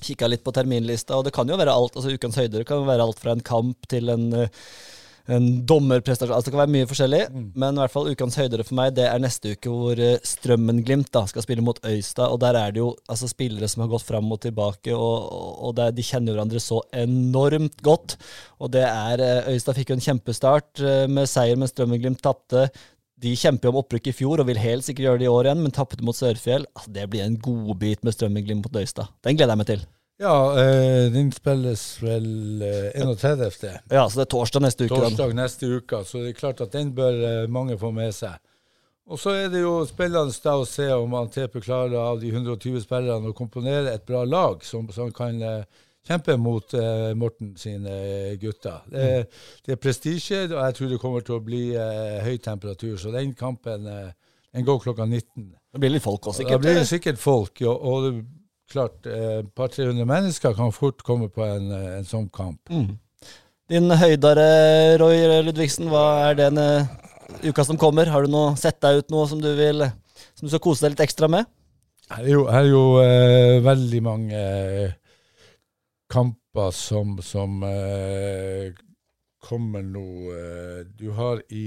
Kikka 0.00 0.32
litt 0.32 0.46
på 0.46 0.56
terminlista, 0.56 1.20
og 1.20 1.28
det 1.28 1.36
kan 1.36 1.52
jo 1.52 1.60
være 1.60 1.76
alt. 1.76 2.00
altså 2.00 2.16
Ukens 2.16 2.40
høydere 2.40 2.64
kan 2.64 2.88
være 2.88 3.04
alt 3.04 3.20
fra 3.20 3.36
en 3.36 3.44
kamp 3.44 3.92
til 3.92 4.08
en, 4.08 4.30
eh, 4.32 4.48
en 5.28 5.46
dommerprestasjon. 5.68 6.34
Altså 6.34 6.48
Det 6.48 6.54
kan 6.54 6.62
være 6.62 6.74
mye 6.74 6.88
forskjellig, 6.88 7.20
mm. 7.32 7.46
men 7.60 7.76
i 7.76 7.82
hvert 7.82 7.94
fall 7.94 8.10
ukens 8.12 8.38
høydere 8.40 8.64
for 8.66 8.78
meg, 8.78 8.94
det 8.96 9.06
er 9.08 9.22
neste 9.22 9.54
uke 9.54 9.72
hvor 9.72 10.00
eh, 10.02 10.20
Strømmen-Glimt 10.24 11.10
da 11.14 11.24
skal 11.28 11.44
spille 11.44 11.64
mot 11.64 11.80
Øystad. 11.84 12.32
Og 12.32 12.40
der 12.42 12.58
er 12.58 12.74
det 12.74 12.82
jo 12.82 12.92
altså 13.10 13.28
spillere 13.30 13.68
som 13.70 13.84
har 13.84 13.92
gått 13.92 14.06
fram 14.08 14.30
og 14.32 14.40
tilbake, 14.44 14.94
og, 14.96 15.28
og 15.68 15.74
der, 15.78 15.92
de 15.94 16.06
kjenner 16.06 16.34
hverandre 16.36 16.62
så 16.62 16.80
enormt 16.96 17.82
godt. 17.84 18.16
Og 18.62 18.72
det 18.74 18.86
er 18.88 19.24
eh, 19.24 19.50
Øystad 19.54 19.76
fikk 19.78 19.92
jo 19.92 19.98
en 19.98 20.06
kjempestart 20.06 20.84
med 21.12 21.28
seier, 21.28 21.60
men 21.60 21.70
Strømmen-Glimt 21.70 22.22
tapte 22.24 22.68
De 23.18 23.32
kjemper 23.34 23.72
om 23.72 23.80
opprykk 23.80 24.12
i 24.12 24.14
fjor 24.14 24.40
og 24.40 24.46
vil 24.46 24.60
helt 24.62 24.86
sikkert 24.86 25.08
gjøre 25.08 25.20
det 25.24 25.26
i 25.26 25.32
år 25.32 25.48
igjen, 25.48 25.62
men 25.64 25.74
tappet 25.74 26.04
mot 26.06 26.16
Sørfjell. 26.16 26.68
Altså, 26.72 26.94
det 26.94 27.08
blir 27.10 27.26
en 27.26 27.38
godbit 27.42 28.04
med 28.06 28.14
Strømmen-Glimt 28.16 28.64
mot 28.64 28.80
Øystad. 28.80 29.10
Den 29.26 29.36
gleder 29.36 29.56
jeg 29.56 29.64
meg 29.64 29.72
til. 29.74 29.86
Ja, 30.18 30.36
eh, 30.58 31.06
den 31.14 31.30
spilles 31.30 31.82
vel 32.02 32.62
eh, 32.66 32.90
31. 32.98 33.68
Ja, 33.90 34.08
så 34.08 34.18
det 34.18 34.24
er 34.26 34.30
torsdag 34.34 34.64
neste 34.64 34.88
uke. 34.88 34.94
den. 34.94 35.04
torsdag 35.14 35.34
neste 35.38 35.70
uke, 35.78 36.02
så 36.04 36.24
det 36.24 36.32
er 36.32 36.38
klart 36.40 36.62
at 36.64 36.74
den 36.74 36.90
bør 36.94 37.20
eh, 37.22 37.50
mange 37.50 37.78
få 37.78 37.92
med 37.94 38.10
seg. 38.16 38.34
Og 39.08 39.16
så 39.20 39.32
er 39.38 39.52
det 39.52 39.62
jo 39.62 39.86
spennende 39.88 40.34
da 40.44 40.54
å 40.60 40.64
se 40.68 40.88
om 40.92 41.14
han 41.16 41.30
TP 41.32 41.62
klarer 41.64 41.96
av 41.96 42.18
de 42.20 42.28
120 42.28 42.82
spillerne 42.84 43.30
å 43.30 43.36
komponere 43.36 43.94
et 43.94 44.04
bra 44.08 44.24
lag 44.28 44.64
som, 44.66 44.90
som 44.92 45.08
kan 45.16 45.38
eh, 45.40 45.84
kjempe 46.08 46.36
mot 46.36 46.74
eh, 46.76 47.14
Morten 47.16 47.54
sine 47.56 47.94
eh, 47.94 48.34
gutter. 48.42 48.82
Det, 48.90 49.06
det 49.64 49.76
er 49.76 49.80
prestisje, 49.80 50.42
og 50.50 50.58
jeg 50.60 50.76
tror 50.76 50.92
det 50.92 51.00
kommer 51.00 51.24
til 51.24 51.38
å 51.38 51.44
bli 51.44 51.62
høy 52.26 52.36
temperatur. 52.44 52.98
Så 53.00 53.14
den 53.14 53.32
kampen 53.38 53.86
den 53.86 54.66
går 54.66 54.82
klokka 54.82 55.06
19. 55.06 55.54
Det 55.72 55.80
blir 55.80 55.94
litt 55.94 56.04
folk 56.04 56.28
også, 56.28 56.44
Da 56.44 56.58
Det 56.58 56.64
blir 56.66 56.84
sikkert 56.88 57.20
folk, 57.22 57.62
og, 57.64 57.76
og 57.78 58.04
det 58.04 58.12
klart 58.68 59.06
et 59.08 59.48
par 59.56 59.70
300 59.72 60.06
mennesker 60.08 60.56
kan 60.56 60.72
fort 60.74 61.02
komme 61.06 61.30
på 61.32 61.44
en, 61.44 61.70
eh, 61.72 61.98
en 61.98 62.08
sånn 62.08 62.28
kamp. 62.32 62.60
Mm. 62.70 62.96
Din 63.68 63.92
høydare, 64.00 64.48
Roy 65.00 65.42
Ludvigsen, 65.44 65.90
hva 65.92 66.30
er 66.30 66.38
den 66.38 66.60
eh, 66.62 66.88
uka 67.44 67.64
som 67.64 67.80
kommer? 67.80 68.08
Har 68.08 68.24
du 68.24 68.32
noe, 68.32 68.56
sett 68.60 68.80
deg 68.84 69.02
ut 69.02 69.12
noe 69.12 69.28
som 69.28 69.40
du 69.42 69.50
vil 69.58 69.84
som 70.34 70.46
du 70.46 70.52
skal 70.52 70.62
kose 70.64 70.84
deg 70.84 70.94
litt 70.94 71.06
ekstra 71.08 71.28
med? 71.30 71.48
Her 72.08 72.24
er 72.24 72.32
jo, 72.32 72.44
er 72.48 72.66
jo 72.70 72.82
eh, 73.02 73.58
veldig 73.64 74.02
mange 74.04 74.38
eh, 74.40 74.92
kamper 76.08 76.72
som, 76.72 77.18
som 77.24 77.60
eh, 77.68 78.72
kommer 79.44 79.84
nå. 79.84 80.06
eh, 80.32 80.78
du 80.96 81.10
har 81.16 81.42
i 81.52 81.66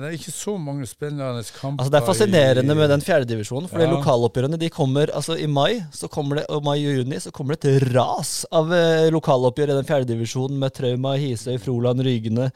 eh, 0.00 0.06
ja, 0.06 0.08
Det 0.08 0.08
er 0.10 0.18
ikke 0.18 0.32
så 0.34 0.54
mange 0.58 0.86
spennende 0.86 1.44
kamper. 1.60 1.84
Altså 1.84 1.90
Det 1.92 2.00
er 2.00 2.06
fascinerende 2.06 2.72
i- 2.72 2.76
med 2.76 2.88
den 2.90 3.00
fjerdedivisjonen. 3.00 3.68
For 3.68 3.78
de 3.78 3.84
Ja. 3.84 3.92
lokaloppgjørene 3.94 4.58
de 4.58 4.70
kommer 4.70 5.06
altså 5.14 5.36
i 5.38 5.46
mai 5.46 5.80
så 5.92 6.08
kommer 6.10 6.36
det, 6.36 6.46
og 6.48 6.64
mai 6.64 6.78
og 6.86 6.96
juni 7.04 7.16
så 7.20 7.30
kommer 7.32 7.56
det 7.60 7.64
et 7.82 7.92
ras 7.94 8.46
av 8.50 8.72
eh, 8.72 9.10
lokaloppgjør 9.10 9.70
i 9.70 9.78
den 9.82 9.84
fjerdedivisjonen 9.84 10.58
med 10.58 10.72
Trauma, 10.74 11.16
Hisøy, 11.16 11.58
Froland, 11.58 12.00
Rygene. 12.00 12.50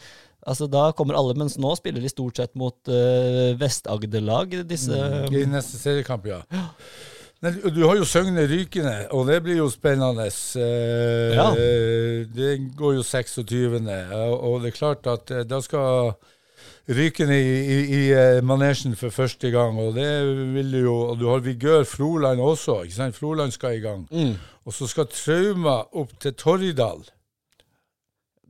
Altså 0.46 0.68
Da 0.70 0.92
kommer 0.92 1.14
alle, 1.16 1.32
mens 1.34 1.56
nå 1.56 1.74
spiller 1.76 2.00
de 2.02 2.08
stort 2.08 2.36
sett 2.36 2.54
mot 2.54 2.76
eh, 2.88 3.54
Vest-Agder-lag. 3.56 4.66
Disse 4.68 4.92
I 5.32 5.44
neste 5.46 5.78
seriekamp, 5.78 6.26
ja. 6.26 6.42
Du- 7.44 7.86
har 7.86 7.96
jo 7.96 8.04
Søgne 8.04 8.46
Rykende, 8.48 9.06
og 9.12 9.26
det 9.26 9.42
blir 9.44 9.56
jo 9.56 9.68
spennende. 9.68 10.24
Eh, 10.56 11.34
Ja. 11.34 11.50
Det 11.54 12.76
går 12.76 12.94
jo 12.96 13.02
26., 13.02 13.80
og 14.40 14.62
det 14.62 14.68
er 14.72 14.78
klart 14.78 15.06
at 15.06 15.30
eh, 15.30 15.42
da 15.44 15.60
skal 15.60 16.14
Rykene 16.88 17.36
i, 17.40 17.52
i, 17.64 17.76
i 17.96 18.00
eh, 18.12 18.42
manesjen 18.44 18.92
for 19.00 19.08
første 19.14 19.48
gang, 19.54 19.78
og 19.80 19.94
det 19.96 20.08
vil 20.52 20.74
jo 20.82 20.94
Og 21.10 21.18
du 21.20 21.28
har 21.30 21.40
Vigør 21.40 21.84
Froland 21.88 22.40
også, 22.44 22.82
ikke 22.84 22.94
sant? 22.98 23.16
Froland 23.16 23.54
skal 23.56 23.78
i 23.78 23.80
gang. 23.80 24.06
Mm. 24.12 24.34
Og 24.66 24.72
så 24.76 24.86
skal 24.88 25.06
Trauma 25.08 25.78
opp 25.96 26.12
til 26.20 26.34
Torridal. 26.36 27.00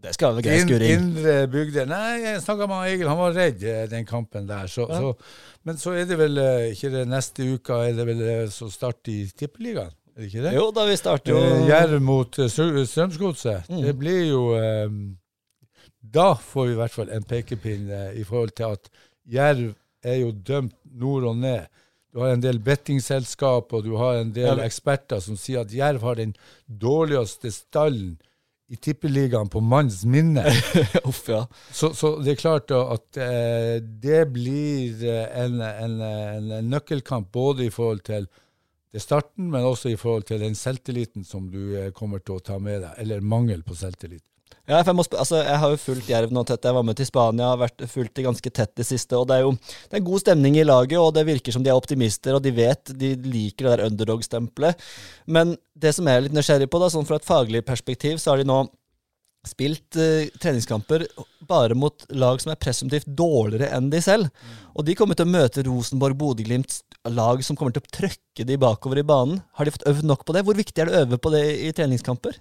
Det 0.05 0.13
skal 0.15 0.35
være 0.35 0.43
grei 0.45 0.59
skuring. 0.61 0.91
indre 0.99 1.37
bygder. 1.49 1.87
Nei, 1.89 2.21
jeg 2.27 2.43
snakka 2.45 2.67
med 2.69 2.91
Egil, 2.93 3.09
han 3.09 3.19
var 3.23 3.33
redd 3.39 3.63
eh, 3.65 3.87
den 3.89 4.05
kampen 4.05 4.49
der. 4.51 4.67
Så, 4.69 4.85
Ja. 4.91 4.99
så, 5.01 5.15
men 5.65 5.79
så 5.81 5.95
er 5.97 6.05
det 6.11 6.19
vel 6.19 6.37
eh, 6.39 6.73
ikke 6.75 6.91
det 6.93 7.07
neste 7.09 7.47
uka, 7.55 7.79
er 7.87 7.95
det 7.97 8.07
vel 8.11 8.25
så 8.53 8.69
start 8.71 9.09
i 9.09 9.23
Tippeligaen? 9.31 9.95
Er 10.15 10.21
det 10.21 10.27
ikke 10.29 10.43
det? 10.45 10.53
Jo, 10.59 10.69
da 10.77 10.85
vi 10.91 10.97
starter 10.97 11.33
jo 11.33 11.69
Jerv 11.71 12.01
mot 12.03 12.37
Strømsgodset. 12.37 13.71
Mm. 13.71 13.81
Det 13.87 13.95
blir 13.99 14.21
jo 14.29 14.43
eh, 14.59 14.91
Da 16.05 16.35
får 16.37 16.67
vi 16.67 16.75
i 16.75 16.81
hvert 16.83 16.95
fall 16.95 17.13
en 17.15 17.25
pekepinn 17.25 17.89
i 18.13 18.25
forhold 18.29 18.53
til 18.59 18.77
at 18.77 18.91
Jerv 19.25 19.73
er 20.05 20.21
jo 20.21 20.35
dømt 20.37 20.77
nord 21.01 21.25
og 21.31 21.39
ned. 21.41 21.65
Du 22.15 22.21
har 22.23 22.35
en 22.35 22.43
del 22.45 22.61
bettingselskap 22.63 23.73
og 23.75 23.87
du 23.87 23.97
har 23.99 24.21
en 24.21 24.31
del 24.37 24.61
eksperter 24.63 25.23
som 25.25 25.39
sier 25.41 25.65
at 25.65 25.73
Jerv 25.75 26.05
har 26.07 26.21
den 26.21 26.37
dårligste 26.69 27.51
stallen 27.51 28.15
i 28.71 28.77
Tippeligaen 28.77 29.51
på 29.51 29.61
manns 29.61 30.05
minne. 30.09 30.45
Uff, 31.11 31.25
ja. 31.29 31.43
Så, 31.73 31.91
så 31.95 32.15
det 32.23 32.35
er 32.35 32.41
klart 32.41 32.71
at 32.75 33.19
eh, 33.21 33.77
det 33.83 34.23
blir 34.33 35.03
eh, 35.05 35.27
en, 35.43 35.59
en, 35.61 35.99
en, 36.01 36.53
en 36.61 36.71
nøkkelkamp 36.73 37.33
både 37.35 37.67
i 37.67 37.73
forhold 37.75 38.05
til 38.07 38.29
det 38.95 39.03
starten, 39.03 39.51
men 39.51 39.67
også 39.67 39.91
i 39.91 39.99
forhold 39.99 40.29
til 40.31 40.41
den 40.41 40.55
selvtilliten 40.55 41.27
som 41.27 41.51
du 41.51 41.75
eh, 41.77 41.91
kommer 41.93 42.23
til 42.23 42.39
å 42.39 42.45
ta 42.47 42.61
med 42.63 42.81
deg, 42.87 42.95
eller 43.03 43.27
mangel 43.27 43.67
på 43.67 43.77
selvtillit. 43.79 44.25
Ja, 44.65 44.79
jeg, 44.79 44.95
må, 44.97 45.05
altså, 45.13 45.43
jeg 45.45 45.61
har 45.61 45.73
jo 45.75 45.81
fulgt 45.81 46.07
Jerv 46.09 46.31
nå 46.33 46.41
tett. 46.49 46.65
Jeg 46.65 46.73
var 46.73 46.85
med 46.89 46.97
til 46.97 47.09
Spania, 47.09 47.51
har 47.51 47.61
vært 47.61 47.83
fulgt 47.91 48.15
det 48.17 48.25
ganske 48.25 48.53
tett 48.57 48.71
det 48.81 48.87
siste. 48.89 49.19
og 49.19 49.27
Det 49.29 49.37
er 49.37 49.43
jo 49.45 49.51
det 49.61 49.99
er 49.99 50.07
god 50.07 50.23
stemning 50.23 50.57
i 50.57 50.65
laget, 50.65 50.97
og 50.97 51.11
det 51.13 51.27
virker 51.29 51.53
som 51.53 51.65
de 51.65 51.69
er 51.69 51.77
optimister, 51.77 52.33
og 52.33 52.41
de 52.45 52.53
vet 52.57 52.95
de 52.97 53.13
liker 53.27 53.69
det 53.69 53.75
der 53.75 53.91
underdog-stempelet. 53.91 54.81
Men 55.29 55.53
det 55.77 55.93
som 55.97 56.09
jeg 56.09 56.17
er 56.17 56.25
litt 56.25 56.37
nysgjerrig 56.37 56.71
på, 56.73 56.81
da, 56.81 56.89
sånn 56.89 57.05
fra 57.05 57.19
et 57.21 57.29
faglig 57.29 57.61
perspektiv, 57.69 58.17
så 58.23 58.33
har 58.33 58.41
de 58.41 58.49
nå 58.49 58.63
spilt 59.45 59.99
uh, 60.01 60.25
treningskamper 60.41 61.05
bare 61.45 61.77
mot 61.77 62.07
lag 62.17 62.41
som 62.41 62.55
er 62.55 62.61
presumptivt 62.65 63.11
dårligere 63.13 63.69
enn 63.77 63.93
de 63.93 64.01
selv. 64.01 64.33
Og 64.73 64.89
de 64.89 64.97
kommer 64.97 65.19
til 65.19 65.29
å 65.29 65.35
møte 65.35 65.67
Rosenborg, 65.69 66.17
Bodø-Glimt, 66.17 66.81
lag 67.13 67.45
som 67.45 67.61
kommer 67.61 67.77
til 67.77 67.85
å 67.85 67.93
trøkke 68.01 68.49
de 68.49 68.57
bakover 68.57 69.03
i 69.03 69.05
banen. 69.05 69.43
Har 69.59 69.69
de 69.69 69.77
fått 69.77 69.85
øvd 69.93 70.09
nok 70.09 70.25
på 70.25 70.33
det? 70.33 70.47
Hvor 70.49 70.57
viktig 70.57 70.81
er 70.81 70.89
det 70.89 70.97
å 70.97 71.05
øve 71.05 71.21
på 71.21 71.37
det 71.37 71.45
i 71.69 71.77
treningskamper? 71.77 72.41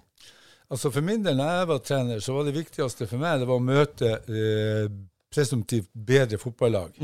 Altså 0.73 0.89
For 0.89 1.05
min 1.05 1.21
del, 1.25 1.37
når 1.37 1.51
jeg 1.53 1.69
var 1.69 1.81
trener, 1.85 2.19
så 2.23 2.33
var 2.33 2.47
det 2.47 2.55
viktigste 2.57 3.05
for 3.09 3.21
meg 3.21 3.43
det 3.43 3.47
var 3.49 3.61
å 3.61 3.63
møte 3.63 4.15
eh, 4.25 4.87
presumptivt 5.33 5.89
bedre 5.93 6.39
fotballag. 6.41 6.97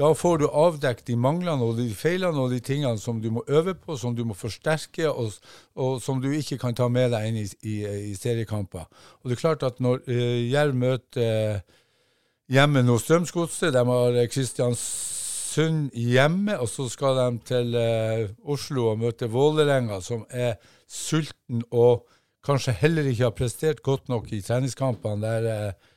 Da 0.00 0.08
får 0.16 0.38
du 0.40 0.46
avdekket 0.48 1.10
de 1.10 1.16
manglene 1.20 1.66
og 1.66 1.76
de 1.76 1.86
feilene 1.94 2.40
og 2.40 2.50
de 2.52 2.60
tingene 2.64 2.96
som 3.00 3.18
du 3.20 3.28
må 3.30 3.42
øve 3.48 3.74
på, 3.76 3.96
som 4.00 4.14
du 4.16 4.22
må 4.24 4.34
forsterke, 4.36 5.10
og, 5.10 5.34
og 5.76 5.98
som 6.04 6.20
du 6.20 6.30
ikke 6.32 6.56
kan 6.62 6.76
ta 6.76 6.88
med 6.88 7.12
deg 7.12 7.28
inn 7.28 7.40
i, 7.42 7.44
i, 7.68 7.74
i 8.12 8.14
seriekamper. 8.16 8.88
Og 9.20 9.28
det 9.28 9.36
er 9.36 9.42
klart 9.42 9.66
at 9.68 9.80
når 9.84 10.00
eh, 10.08 10.48
Jerv 10.48 10.76
møter 10.80 11.26
eh, 11.26 11.82
hjemme 12.52 12.82
nå 12.84 12.96
Strømsgodset, 13.00 13.72
de 13.76 13.84
har 13.92 14.16
eh, 14.16 14.30
Kristiansund 14.32 15.92
hjemme, 15.92 16.56
og 16.56 16.72
så 16.72 16.88
skal 16.92 17.20
de 17.20 17.28
til 17.52 17.76
eh, 17.76 18.32
Oslo 18.48 18.90
og 18.94 19.04
møte 19.04 19.28
Vålerenga, 19.32 20.00
som 20.00 20.24
er 20.30 20.56
sulten 20.88 21.62
og 21.70 22.08
kanskje 22.46 22.74
heller 22.82 23.08
ikke 23.10 23.26
har 23.28 23.34
prestert 23.36 23.82
godt 23.82 24.08
nok 24.12 24.30
i 24.32 24.40
treningskampene, 24.44 25.22
der 25.22 25.50
eh, 25.52 25.90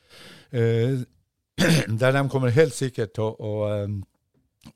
eh, 0.60 0.98
der 2.00 2.12
de 2.12 2.28
kommer 2.32 2.54
helt 2.54 2.74
sikkert 2.76 3.14
til 3.16 3.26
å, 3.26 3.32
å, 3.36 3.54
eh, 3.72 3.96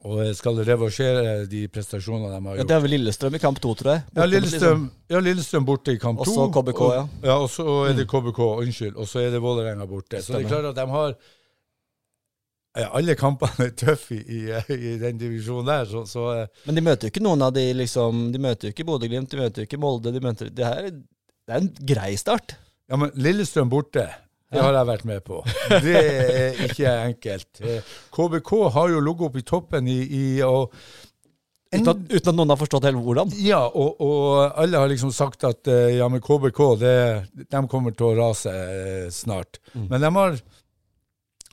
og 0.06 0.22
skal 0.38 0.62
reversere 0.66 1.44
de 1.50 1.64
prestasjonene 1.72 2.30
de 2.30 2.38
har 2.38 2.56
gjort. 2.56 2.62
Ja, 2.62 2.68
det 2.70 2.76
er 2.76 2.85
vel 2.85 2.94
Lillestrøm 2.94 3.37
i 3.37 3.42
kamp 3.42 3.61
to, 3.62 3.74
tror 3.78 3.92
jeg. 3.96 4.04
Ja, 4.06 4.14
Borte 4.14 4.30
Lillestrøm, 4.35 4.87
ja, 5.11 5.24
Lillestrøm 5.26 5.66
borte 5.66 5.96
i 5.96 6.00
kamp 6.00 6.22
Og 6.22 6.30
to. 6.30 6.37
så 6.37 6.46
KBK, 6.54 6.87
ja. 6.94 7.02
Mm. 7.09 7.26
ja. 7.26 7.37
Og 7.37 7.50
så 7.52 7.66
er 7.88 7.98
det 7.98 8.06
KBK, 8.11 8.40
unnskyld. 8.64 8.96
Og 8.96 9.11
så 9.11 9.24
er 9.24 9.35
det 9.35 9.42
Vålerenga 9.42 9.87
borte. 9.90 10.22
Så 10.22 10.37
det 10.37 10.44
er 10.44 10.50
klart 10.54 10.70
at 10.70 10.78
de 10.78 10.87
har 10.94 11.14
ja, 12.78 12.87
Alle 12.94 13.16
kampene 13.18 13.66
er 13.66 13.72
tøffe 13.74 14.14
i, 14.14 14.44
i, 14.46 14.74
i 14.76 14.96
den 15.00 15.18
divisjonen 15.18 15.66
der, 15.66 15.88
så, 15.90 16.04
så 16.06 16.26
eh, 16.37 16.61
Men 16.68 16.78
de 16.78 16.85
møter 16.87 17.09
jo 17.09 17.11
ikke 17.11 17.24
noen 17.24 17.42
av 17.42 17.54
de 17.56 17.64
liksom 17.74 18.28
De 18.30 18.38
møter 18.42 18.70
jo 18.70 18.76
ikke 18.76 18.87
Bodø-Glimt, 18.87 19.30
de 19.33 19.40
møter 19.40 19.64
jo 19.64 19.66
ikke 19.66 19.80
Molde. 19.83 20.12
de 20.14 20.22
møter, 20.22 20.52
det, 20.54 20.68
her, 20.68 20.92
det 21.50 21.56
er 21.56 21.64
en 21.64 21.70
grei 21.90 22.10
start. 22.18 22.54
Ja, 22.90 22.98
men 22.98 23.10
Lillestrøm 23.18 23.70
borte, 23.70 24.06
det 24.50 24.62
har 24.62 24.74
jeg 24.74 24.86
vært 24.86 25.06
med 25.06 25.22
på. 25.26 25.40
Det 25.82 25.94
er 25.98 26.58
ikke 26.66 26.92
enkelt. 27.10 27.60
Eh, 27.62 27.92
KBK 28.14 28.50
har 28.74 28.90
jo 28.94 29.02
ligget 29.02 29.28
oppe 29.28 29.42
i 29.42 29.46
toppen 29.46 29.90
i, 29.90 30.00
i 30.06 30.24
og 30.46 30.74
Uten 31.70 31.86
at, 31.86 31.98
uten 32.10 32.32
at 32.32 32.34
noen 32.34 32.50
har 32.50 32.58
forstått 32.58 32.86
helt 32.88 32.98
hvordan. 32.98 33.28
Ja, 33.38 33.60
og, 33.62 34.00
og 34.02 34.56
alle 34.58 34.78
har 34.82 34.88
liksom 34.90 35.12
sagt 35.14 35.44
at 35.46 35.68
eh, 35.70 36.00
ja, 36.00 36.08
men 36.10 36.22
KBK, 36.22 36.58
det, 36.80 36.94
de 37.46 37.60
kommer 37.70 37.94
til 37.94 38.08
å 38.08 38.16
rase 38.18 38.54
snart. 39.14 39.60
snart. 39.60 39.84
Men 39.86 40.02
de 40.02 40.10
har 40.16 40.40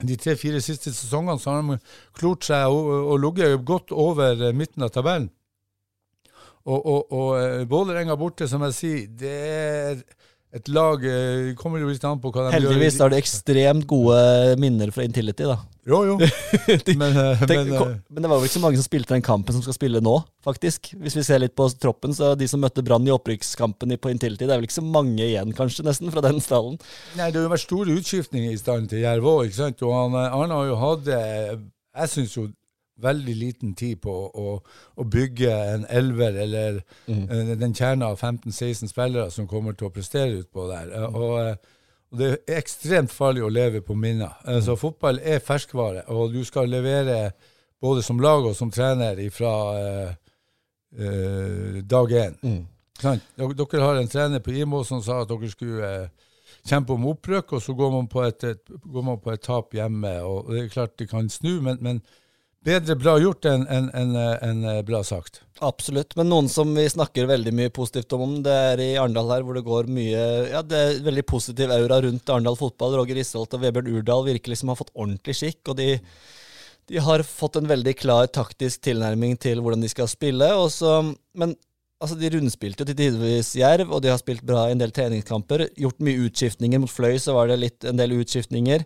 de 0.07 0.17
tre-fire 0.17 0.61
siste 0.61 0.89
sesongene 0.93 1.41
så 1.41 1.53
har 1.53 1.63
de 1.65 1.77
klort 2.17 2.45
seg 2.45 2.65
og, 2.69 2.89
og 3.13 3.21
ligget 3.21 3.61
godt 3.65 3.93
over 3.93 4.41
eh, 4.49 4.57
midten 4.57 4.85
av 4.85 4.93
tabellen. 4.93 5.29
Og, 6.67 6.79
og, 6.83 7.13
og 7.15 7.33
eh, 7.39 7.65
Vålerenga 7.71 8.17
borte, 8.19 8.47
som 8.51 8.63
jeg 8.67 8.75
sier, 8.75 9.03
det 9.21 9.35
er 9.47 10.01
et 10.57 10.69
lag 10.71 11.01
eh, 11.03 11.49
kommer 11.59 11.81
jo 11.81 11.89
litt 11.91 12.03
an 12.07 12.21
på 12.23 12.29
hva 12.31 12.45
de 12.47 12.53
Heldigvis 12.55 12.95
gjør. 12.95 13.01
har 13.03 13.11
de 13.11 13.17
ekstremt 13.19 13.87
gode 13.87 14.19
minner 14.61 14.91
fra 14.95 15.03
Intility, 15.03 15.43
da. 15.47 15.57
Jo, 15.87 15.99
jo. 16.07 16.15
Men, 16.99 17.15
eh, 17.19 17.43
Tenk, 17.47 17.69
men 17.71 17.97
men 18.11 18.23
det 18.23 18.31
var 18.31 18.39
vel 18.39 18.47
ikke 18.47 18.55
så 18.57 18.63
mange 18.63 18.79
som 18.79 18.87
spilte 18.87 19.13
den 19.13 19.23
kampen 19.23 19.55
som 19.55 19.63
skal 19.63 19.75
spille 19.75 20.01
nå, 20.03 20.15
faktisk. 20.43 20.91
Hvis 21.03 21.15
vi 21.19 21.23
ser 21.27 21.43
litt 21.43 21.55
på 21.55 21.67
troppen, 21.79 22.15
så 22.15 22.33
de 22.39 22.47
som 22.51 22.63
møtte 22.63 22.83
Brann 22.83 23.07
i 23.07 23.13
opprykkskampen 23.15 23.95
på 23.99 24.11
Intility, 24.11 24.43
det 24.43 24.55
er 24.55 24.59
vel 24.59 24.67
ikke 24.67 24.79
så 24.79 24.83
mange 24.87 25.23
igjen, 25.23 25.55
kanskje, 25.55 25.87
nesten, 25.87 26.11
fra 26.15 26.23
den 26.25 26.39
stallen. 26.43 26.79
Nei, 27.19 27.27
det 27.31 27.39
har 27.39 27.47
jo 27.47 27.55
vært 27.55 27.67
store 27.67 27.99
utskiftninger 27.99 28.55
i 28.55 28.59
stallen 28.59 28.87
til 28.91 29.03
Jerv 29.03 29.27
òg, 29.31 29.45
ikke 29.47 29.61
sant. 29.61 29.83
Og 29.87 29.95
han, 29.95 30.19
Arne 30.27 30.59
har 30.59 30.71
jo 30.71 30.79
hatt, 30.83 31.11
jeg 31.11 32.13
syns 32.15 32.39
jo, 32.39 32.47
veldig 33.01 33.35
liten 33.37 33.73
tid 33.77 34.01
på 34.01 34.11
å, 34.11 34.57
å 34.95 35.05
bygge 35.05 35.53
en 35.73 35.85
elver, 35.89 36.37
eller 36.43 36.79
eh, 37.05 37.53
den 37.59 37.75
kjerna 37.77 38.11
av 38.13 38.21
15-16 38.21 38.91
spillere 38.91 39.31
som 39.31 39.47
kommer 39.47 39.77
til 39.77 39.89
å 39.89 39.93
prestere 39.93 40.39
utpå 40.41 40.69
der. 40.71 40.93
Eh, 40.93 41.15
og, 41.15 41.39
eh, 41.45 41.75
Og 42.07 42.19
det 42.21 42.27
er 42.31 42.61
ekstremt 42.61 43.11
farlig 43.11 43.41
å 43.43 43.49
leve 43.51 43.81
på 43.83 43.93
minner. 43.93 44.31
så 44.63 44.77
fotball 44.79 45.19
er 45.19 45.39
ferskvare, 45.43 46.05
og 46.07 46.31
du 46.31 46.43
skal 46.47 46.69
levere 46.69 47.33
både 47.81 48.03
som 48.03 48.19
lag 48.19 48.45
og 48.45 48.55
som 48.55 48.71
trener 48.71 49.19
fra 49.29 49.53
eh, 49.79 50.13
eh, 50.99 51.83
dag 51.83 52.11
én. 52.11 52.37
Mm. 52.41 52.65
Dere 53.37 53.83
har 53.83 53.99
en 53.99 54.07
trener 54.07 54.39
på 54.39 54.51
IMO 54.55 54.83
som 54.83 55.01
sa 55.03 55.21
at 55.21 55.29
dere 55.29 55.49
skulle 55.51 55.89
eh, 55.89 56.07
kjempe 56.67 56.95
om 56.95 57.05
opprykk, 57.11 57.53
og 57.57 57.61
så 57.61 57.75
går 57.77 57.91
man 57.93 58.07
på 58.11 58.23
et, 58.25 58.43
et, 58.43 58.71
går 58.83 59.05
man 59.05 59.19
på 59.21 59.33
et 59.33 59.43
tap 59.43 59.75
hjemme. 59.75 60.13
og 60.23 60.51
Det 60.51 60.63
er 60.63 60.73
klart 60.73 60.97
de 60.99 61.07
kan 61.07 61.29
snu, 61.29 61.59
men, 61.61 61.77
men 61.81 62.01
bedre 62.65 62.95
bra 62.99 63.17
gjort 63.21 63.45
enn 63.49 63.65
en, 63.71 63.89
en, 63.95 64.15
en, 64.17 64.63
eh, 64.65 64.81
bra 64.85 65.03
sagt. 65.05 65.41
Absolutt. 65.63 66.15
Men 66.19 66.29
noen 66.31 66.49
som 66.51 66.73
vi 66.75 66.87
snakker 66.89 67.29
veldig 67.29 67.53
mye 67.55 67.73
positivt 67.73 68.13
om, 68.17 68.39
det 68.45 68.55
er 68.71 68.83
i 68.83 68.89
Arendal 68.99 69.31
her, 69.33 69.45
hvor 69.45 69.57
det 69.57 69.65
går 69.67 69.91
mye 69.91 70.25
Ja, 70.51 70.63
det 70.65 70.81
er 70.81 70.99
veldig 71.05 71.25
positiv 71.29 71.71
aura 71.73 72.01
rundt 72.05 72.29
Arendal 72.29 72.59
fotball. 72.59 72.97
Roger 72.99 73.21
Isholt 73.21 73.55
og 73.57 73.63
Vebjørn 73.63 73.93
Urdal 73.95 74.27
virkelig 74.27 74.61
som 74.61 74.73
har 74.73 74.79
fått 74.79 74.93
ordentlig 74.95 75.37
skikk, 75.39 75.61
og 75.71 75.79
de, 75.79 75.95
de 76.91 76.99
har 77.03 77.25
fått 77.27 77.57
en 77.59 77.69
veldig 77.69 77.95
klar 77.99 78.29
taktisk 78.29 78.83
tilnærming 78.89 79.37
til 79.41 79.63
hvordan 79.63 79.83
de 79.83 79.93
skal 79.93 80.11
spille. 80.11 80.51
Så, 80.73 80.99
men 81.37 81.55
altså, 82.01 82.17
de 82.19 82.31
rundspilte 82.35 82.83
jo 82.83 82.89
til 82.91 82.99
tidvis 82.99 83.55
Jerv, 83.57 83.91
og 83.91 84.03
de 84.03 84.13
har 84.13 84.21
spilt 84.21 84.45
bra 84.47 84.67
i 84.67 84.75
en 84.75 84.81
del 84.81 84.93
treningskamper. 84.95 85.69
Gjort 85.79 86.03
mye 86.03 86.27
utskiftninger. 86.27 86.83
Mot 86.83 86.93
Fløy 86.93 87.17
så 87.21 87.37
var 87.37 87.49
det 87.51 87.61
litt, 87.63 87.87
en 87.87 87.99
del 87.99 88.17
utskiftninger. 88.19 88.85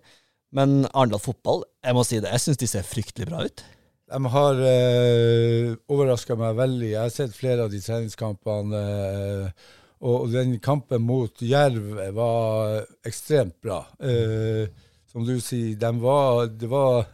Men 0.52 0.82
Arendal 0.92 1.22
fotball, 1.24 1.64
jeg 1.86 1.96
må 1.96 2.04
si 2.08 2.20
det, 2.20 2.32
jeg 2.34 2.44
syns 2.44 2.60
de 2.60 2.68
ser 2.68 2.88
fryktelig 2.88 3.30
bra 3.30 3.46
ut. 3.48 3.64
De 4.12 4.20
har 4.34 4.58
eh, 4.68 5.70
overraska 5.88 6.36
meg 6.36 6.58
veldig. 6.58 6.90
Jeg 6.92 7.00
har 7.00 7.14
sett 7.14 7.36
flere 7.38 7.64
av 7.64 7.72
de 7.72 7.80
treningskampene. 7.80 8.82
eh, 8.82 9.70
og 10.02 10.32
den 10.34 10.56
kampen 10.60 11.04
mot 11.06 11.44
Jerv 11.46 11.94
var 12.18 12.82
ekstremt 13.08 13.56
bra. 13.64 13.86
Eh, 14.02 14.68
som 15.12 15.24
du 15.28 15.36
sier, 15.44 15.76
de 15.76 15.92
var 16.02 16.48
Det 16.48 16.70
var 16.72 17.06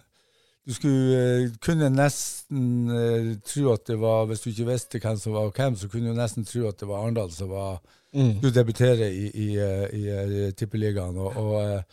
Du 0.67 0.73
skulle 0.73 1.19
eh, 1.45 1.51
kunne 1.63 1.89
nesten 1.89 2.89
eh, 2.93 3.29
tro 3.45 3.73
at 3.73 3.85
det 3.89 3.97
var 3.99 4.25
Hvis 4.29 4.43
du 4.43 4.49
ikke 4.51 4.67
visste 4.71 4.99
hvem 5.03 5.17
som 5.17 5.33
var 5.33 5.51
hvem, 5.51 5.75
så 5.75 5.89
kunne 5.91 6.13
du 6.13 6.17
nesten 6.17 6.45
tro 6.45 6.67
at 6.69 6.79
det 6.79 6.87
var 6.89 7.03
Arendal 7.05 7.31
som 7.31 7.49
var, 7.53 7.79
skulle 8.13 8.53
debutere 8.55 9.11
i, 9.11 9.27
i, 9.29 9.47
i, 9.57 10.01
i, 10.01 10.03
eh, 10.47 10.51
Tippeligaen. 10.57 11.17
Og, 11.17 11.37
og 11.37 11.83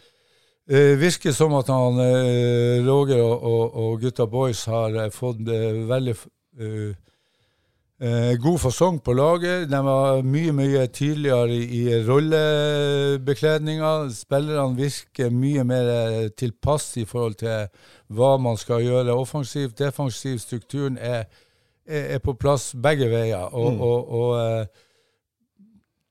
eh, 0.70 0.94
det 0.94 1.00
virker 1.00 1.33
som 1.33 1.55
at 1.59 1.68
han, 1.72 1.98
eh, 2.00 2.85
Roger 2.87 3.20
og, 3.22 3.42
og, 3.42 3.74
og 3.77 4.00
gutta 4.00 4.27
boys 4.27 4.64
har 4.70 4.94
eh, 5.05 5.11
fått 5.12 5.40
eh, 5.48 5.83
veldig 5.88 6.14
eh, 6.61 6.94
eh, 8.00 8.35
god 8.42 8.59
fasong 8.61 9.00
på 9.05 9.12
laget. 9.16 9.68
De 9.70 9.81
var 9.85 10.22
mye 10.22 10.53
mye 10.53 10.87
tydeligere 10.87 11.55
i, 11.55 11.62
i 11.85 12.00
rollebekledninga. 12.09 13.92
Spillerne 14.14 14.77
virker 14.77 15.31
mye 15.31 15.64
mer 15.64 15.90
eh, 15.94 16.29
tilpass 16.37 16.96
i 17.00 17.05
forhold 17.09 17.35
til 17.40 17.68
hva 18.14 18.37
man 18.38 18.57
skal 18.61 18.83
gjøre 18.85 19.14
offensivt. 19.14 19.79
Defensiv 19.79 20.38
strukturen 20.42 20.98
er, 20.98 21.24
er, 21.87 22.16
er 22.16 22.24
på 22.24 22.35
plass 22.40 22.72
begge 22.74 23.09
veier. 23.12 23.48
Og, 23.53 23.81
og, 23.81 24.12
og 24.20 24.35
eh, 24.40 24.66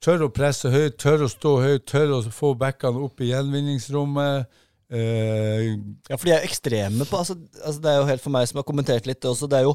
tør 0.03 0.27
å 0.27 0.33
presse 0.33 0.71
høyt, 0.73 0.99
tør 1.01 1.25
å 1.27 1.31
stå 1.31 1.55
høyt, 1.63 1.87
tør 1.89 2.17
å 2.17 2.19
få 2.33 2.53
bekkene 2.59 3.05
opp 3.07 3.23
i 3.23 3.31
gjenvinningsrommet. 3.31 4.59
Uh, 4.93 5.79
Ja, 6.05 6.17
for 6.19 6.27
de 6.27 6.33
er 6.35 6.43
ekstreme 6.45 7.05
på 7.09 7.17
altså, 7.17 7.33
altså 7.63 7.81
Det 7.81 7.89
er 7.89 7.95
jo 7.97 8.05
helt 8.05 8.21
for 8.21 8.33
meg 8.35 8.43
som 8.45 8.59
har 8.59 8.65
kommentert 8.67 9.07
litt 9.09 9.25
også, 9.25 9.47
det 9.49 9.57
er 9.57 9.63
jo 9.65 9.71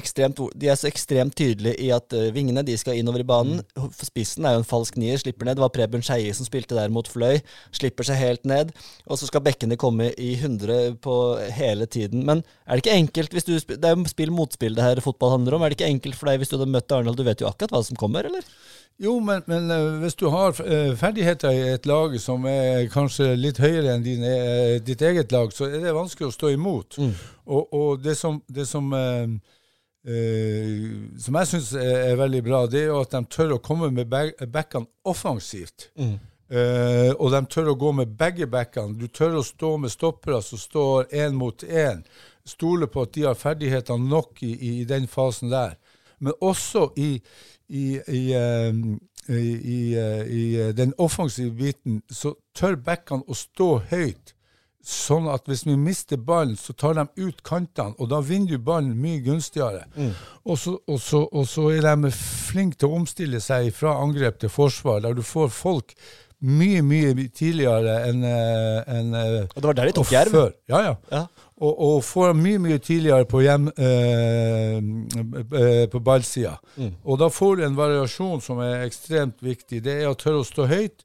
ekstremt, 0.00 0.38
De 0.56 0.70
er 0.70 0.78
så 0.80 0.86
ekstremt 0.88 1.34
tydelige 1.36 1.76
i 1.82 1.90
at 1.92 2.14
uh, 2.16 2.30
vingene 2.32 2.62
de 2.64 2.76
skal 2.80 2.96
innover 2.96 3.20
i 3.20 3.26
banen. 3.26 3.60
Mm. 3.76 3.90
Spissen 3.98 4.46
er 4.48 4.56
jo 4.56 4.62
en 4.62 4.68
falsk 4.70 4.96
nier, 5.02 5.20
slipper 5.20 5.44
ned. 5.48 5.58
Det 5.58 5.64
var 5.66 5.74
Preben 5.74 6.06
Skeie 6.06 6.32
som 6.32 6.48
spilte 6.48 6.78
der 6.78 6.94
mot 6.94 7.10
Fløy. 7.10 7.42
Slipper 7.74 8.06
seg 8.08 8.20
helt 8.22 8.48
ned. 8.48 8.72
Og 9.10 9.20
så 9.20 9.28
skal 9.28 9.44
bekkene 9.44 9.76
komme 9.80 10.08
i 10.14 10.32
100 10.38 10.96
på 11.04 11.18
hele 11.58 11.90
tiden. 11.90 12.24
Men 12.28 12.40
er 12.64 12.78
det 12.78 12.86
ikke 12.86 13.00
enkelt 13.02 13.36
hvis 13.36 13.48
du 13.50 13.56
Det 13.74 13.82
er 13.82 13.98
jo 13.98 14.08
spill 14.08 14.32
motspill 14.32 14.78
det 14.78 14.86
her 14.86 15.04
fotball 15.04 15.36
handler 15.36 15.58
om. 15.58 15.66
Er 15.66 15.74
det 15.74 15.80
ikke 15.80 15.92
enkelt 15.92 16.16
for 16.16 16.30
deg 16.30 16.40
hvis 16.40 16.54
du 16.54 16.56
hadde 16.56 16.72
møtt 16.72 16.94
Arendal? 16.94 17.18
Du 17.18 17.26
vet 17.26 17.44
jo 17.44 17.50
akkurat 17.50 17.74
hva 17.74 17.82
som 17.84 17.98
kommer, 17.98 18.30
eller? 18.30 18.46
Jo, 18.98 19.20
men, 19.20 19.42
men 19.46 19.70
eh, 19.70 19.98
hvis 20.02 20.14
du 20.14 20.26
har 20.30 20.52
eh, 20.62 20.92
ferdigheter 20.98 21.50
i 21.50 21.62
et 21.72 21.86
lag 21.86 22.12
som 22.20 22.44
er 22.46 22.86
kanskje 22.92 23.32
litt 23.38 23.58
høyere 23.58 23.96
enn 23.96 24.04
dine, 24.04 24.28
eh, 24.28 24.76
ditt 24.84 25.02
eget 25.02 25.32
lag, 25.32 25.52
så 25.52 25.66
er 25.66 25.80
det 25.82 25.94
vanskelig 25.96 26.28
å 26.28 26.34
stå 26.36 26.52
imot. 26.54 26.98
Og, 27.46 27.72
og 27.72 28.02
det 28.04 28.14
som, 28.18 28.42
det 28.46 28.66
som, 28.68 28.92
eh, 28.94 29.32
eh, 30.06 30.84
som 31.18 31.40
jeg 31.40 31.50
syns 31.50 31.72
er, 31.74 32.14
veldig 32.20 32.42
bra, 32.46 32.66
det 32.70 32.84
er 32.84 32.92
jo 32.92 33.00
at 33.02 33.16
de 33.16 33.24
tør 33.32 33.56
å 33.56 33.62
komme 33.64 33.90
med 33.90 34.12
backene 34.12 34.86
offensivt. 35.08 35.88
Eh, 36.52 37.10
og 37.16 37.30
de 37.32 37.40
tør 37.48 37.72
å 37.72 37.78
gå 37.80 37.94
med 37.96 38.12
begge 38.20 38.46
backene. 38.46 38.94
Du 39.00 39.08
tør 39.08 39.38
å 39.40 39.46
stå 39.46 39.76
med 39.80 39.90
stoppere 39.94 40.42
som 40.44 40.60
står 40.60 41.08
én 41.16 41.34
mot 41.38 41.64
én. 41.64 42.04
Stole 42.44 42.86
på 42.90 43.06
at 43.06 43.14
de 43.14 43.24
har 43.24 43.38
ferdigheter 43.38 43.96
nok 43.98 44.42
i, 44.44 44.52
i 44.68 44.84
den 44.84 45.06
fasen 45.08 45.50
der. 45.50 45.78
Men 46.22 46.36
også 46.40 46.90
i, 46.96 47.16
i, 47.68 47.86
i, 48.06 48.22
eh, 48.36 48.74
i, 49.28 49.40
i, 49.74 49.80
eh, 49.98 50.20
eh, 50.20 50.70
den 50.76 50.94
offensive 50.98 51.50
biten 51.58 52.02
så 52.10 52.36
tør 52.56 52.78
backene 52.78 53.26
å 53.26 53.36
stå 53.36 53.72
høyt. 53.90 54.36
Sånn 54.82 55.28
at 55.30 55.46
hvis 55.46 55.62
vi 55.68 55.76
mister 55.78 56.18
ballen, 56.18 56.56
så 56.58 56.74
tar 56.74 56.96
de 56.98 57.04
ut 57.22 57.44
kantene, 57.46 57.94
og 58.02 58.08
da 58.10 58.18
vinner 58.26 58.56
du 58.56 58.64
ballen 58.66 58.96
mye 58.98 59.20
gunstigere. 59.22 59.84
Og, 60.42 60.56
så, 60.58 60.74
og, 60.90 60.98
så, 60.98 61.20
og 61.30 61.46
så 61.46 61.68
er 61.70 61.86
de 61.86 62.10
flinke 62.16 62.80
til 62.80 62.90
å 62.90 62.98
omstille 62.98 63.38
seg 63.42 63.70
fra 63.76 63.94
angrep 64.02 64.40
til 64.42 64.50
forsvar, 64.50 65.04
der 65.04 65.14
du 65.14 65.22
får 65.22 65.54
folk 65.54 65.94
mye, 66.42 66.82
mye 66.82 67.28
tidligere 67.30 67.96
enn 68.08 68.24
en, 68.26 69.14
eh, 69.14 69.48
det 69.54 69.64
var 69.64 69.76
der 69.78 69.90
de 69.90 69.96
tok 69.96 70.12
Jerv. 70.12 70.30
før. 70.34 70.52
Ja, 70.68 70.80
ja. 70.88 70.94
Ja. 71.12 71.26
Og, 71.62 71.74
og 71.86 71.98
får 72.02 72.32
mye, 72.34 72.58
mye 72.58 72.78
tidligere 72.82 73.24
på, 73.30 73.40
hjem, 73.44 73.68
eh, 73.78 74.78
eh, 75.60 75.84
på 75.92 76.00
ballsida. 76.02 76.56
Og 77.04 77.20
da 77.20 77.28
får 77.30 77.56
du 77.60 77.66
en 77.66 77.76
variasjon 77.78 78.40
som 78.42 78.58
er 78.64 78.82
ekstremt 78.86 79.38
viktig. 79.44 79.82
Det 79.84 80.00
er 80.00 80.10
å 80.10 80.16
tørre 80.18 80.42
å 80.42 80.48
stå 80.48 80.66
høyt. 80.66 81.04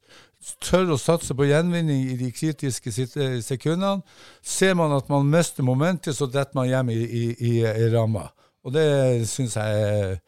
Tørre 0.62 0.96
å 0.96 0.98
satse 0.98 1.34
på 1.34 1.46
gjenvinning 1.46 2.08
i 2.10 2.16
de 2.18 2.32
kritiske 2.34 2.90
eh, 2.90 3.38
sekundene. 3.44 4.02
Ser 4.42 4.74
man 4.78 4.96
at 4.96 5.08
man 5.12 5.30
mister 5.30 5.62
momentet, 5.66 6.16
så 6.18 6.26
detter 6.26 6.58
man 6.58 6.66
hjem 6.70 6.90
i, 6.90 6.98
i, 7.06 7.24
i, 7.38 7.54
i 7.62 7.88
ramma. 7.94 8.26
Og 8.66 8.74
det 8.74 8.88
syns 9.30 9.54
jeg 9.56 9.86
er 9.86 10.18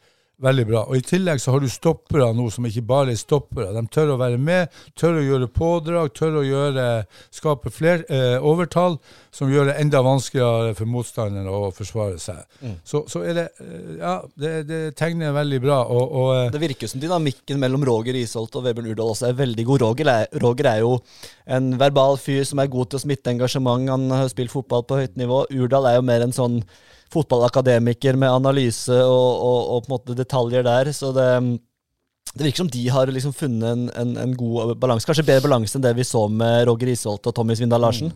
veldig 0.41 0.65
bra. 0.69 0.83
Og 0.89 0.97
I 0.97 1.03
tillegg 1.05 1.41
så 1.41 1.53
har 1.53 1.63
du 1.63 1.69
stoppere 1.71 2.29
nå 2.35 2.47
som 2.53 2.65
ikke 2.67 2.83
bare 2.87 3.13
er 3.13 3.19
stoppere. 3.19 3.71
De 3.75 3.83
tør 3.93 4.13
å 4.15 4.19
være 4.21 4.39
med, 4.41 4.71
tør 4.99 5.19
å 5.19 5.25
gjøre 5.25 5.49
pådrag, 5.53 6.11
tør 6.17 6.39
å 6.41 6.45
gjøre, 6.45 6.85
skape 7.33 7.73
flere 7.73 8.05
eh, 8.09 8.37
overtall, 8.51 8.97
som 9.33 9.51
gjør 9.51 9.71
det 9.71 9.77
enda 9.83 10.01
vanskeligere 10.05 10.75
for 10.77 10.89
motstanderen 10.91 11.49
å 11.51 11.71
forsvare 11.75 12.19
seg. 12.21 12.43
Så, 12.87 13.05
så 13.11 13.23
er 13.25 13.37
det 13.37 13.47
eh, 13.63 13.95
Ja, 14.01 14.15
det, 14.39 14.53
det 14.69 14.81
tegner 14.99 15.35
veldig 15.35 15.61
bra. 15.63 15.81
Og, 15.87 16.03
og 16.21 16.31
eh, 16.35 16.51
Det 16.55 16.63
virker 16.65 16.91
som 16.91 17.01
dynamikken 17.03 17.61
mellom 17.61 17.85
Roger 17.87 18.17
Isholt 18.17 18.55
og 18.57 18.65
Vebjørn 18.67 18.91
Urdal 18.93 19.13
også 19.15 19.29
er 19.29 19.39
veldig 19.39 19.67
god. 19.69 19.85
Roger 19.87 20.13
er, 20.15 20.29
Roger 20.41 20.71
er 20.73 20.85
jo 20.85 20.95
en 21.51 21.73
verbal 21.81 22.17
fyr 22.21 22.43
som 22.47 22.61
er 22.61 22.71
god 22.71 22.91
til 22.91 23.01
å 23.01 23.05
smitte 23.05 23.33
engasjement. 23.33 23.89
Han 23.91 24.09
har 24.13 24.31
spilt 24.31 24.53
fotball 24.53 24.85
på 24.87 25.01
høyt 25.01 25.19
nivå. 25.19 25.45
Urdal 25.53 25.89
er 25.89 25.99
jo 25.99 26.07
mer 26.07 26.25
en 26.25 26.35
sånn 26.35 26.61
fotballakademiker 27.11 28.17
med 28.19 28.31
analyse 28.31 28.95
og, 29.03 29.29
og, 29.35 29.59
og 29.75 29.83
på 29.83 29.89
en 29.89 29.95
måte 29.95 30.17
detaljer 30.17 30.65
der. 30.67 30.91
Så 30.95 31.11
det, 31.15 31.27
det 32.33 32.47
virker 32.47 32.63
som 32.63 32.71
de 32.71 32.87
har 32.95 33.11
liksom 33.11 33.35
funnet 33.35 33.67
en, 33.69 33.85
en, 34.01 34.15
en 34.25 34.35
god 34.39 34.75
balanse. 34.81 35.07
Kanskje 35.09 35.27
bedre 35.27 35.47
balanse 35.49 35.77
enn 35.77 35.85
det 35.85 35.95
vi 35.97 36.07
så 36.07 36.25
med 36.31 36.65
Roger 36.69 36.93
Isholt 36.93 37.27
og 37.27 37.35
Tommy 37.35 37.57
Svindal 37.59 37.83
Larsen. 37.83 38.13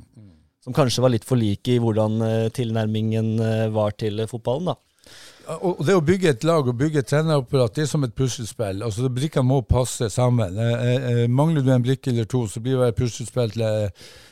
Som 0.65 0.73
kanskje 0.73 1.03
var 1.03 1.13
litt 1.13 1.27
for 1.27 1.38
like 1.38 1.75
i 1.75 1.77
hvordan 1.81 2.21
eh, 2.25 2.47
tilnærmingen 2.55 3.36
eh, 3.38 3.67
var 3.73 3.93
til 3.99 4.23
fotballen, 4.31 4.71
da. 4.71 4.79
Og 5.62 5.84
det 5.86 5.93
å 5.93 6.01
bygge 6.01 6.31
et 6.34 6.45
lag 6.47 6.65
og 6.65 6.77
bygge 6.79 7.03
et 7.03 7.10
trenerapparat, 7.12 7.75
det 7.75 7.84
er 7.84 7.89
som 7.91 8.05
et 8.05 8.13
puslespill. 8.17 8.81
Altså, 8.86 9.12
Brikkene 9.13 9.45
må 9.45 9.60
passe 9.69 10.08
sammen. 10.10 10.58
Eh, 10.58 10.95
eh, 11.12 11.19
mangler 11.29 11.62
du 11.62 11.69
en 11.73 11.86
brikke 11.86 12.10
eller 12.10 12.25
to, 12.29 12.45
så 12.49 12.62
blir 12.63 12.79
det 12.81 12.88
et 12.93 12.97
puslespill 12.97 13.53
til 13.53 13.91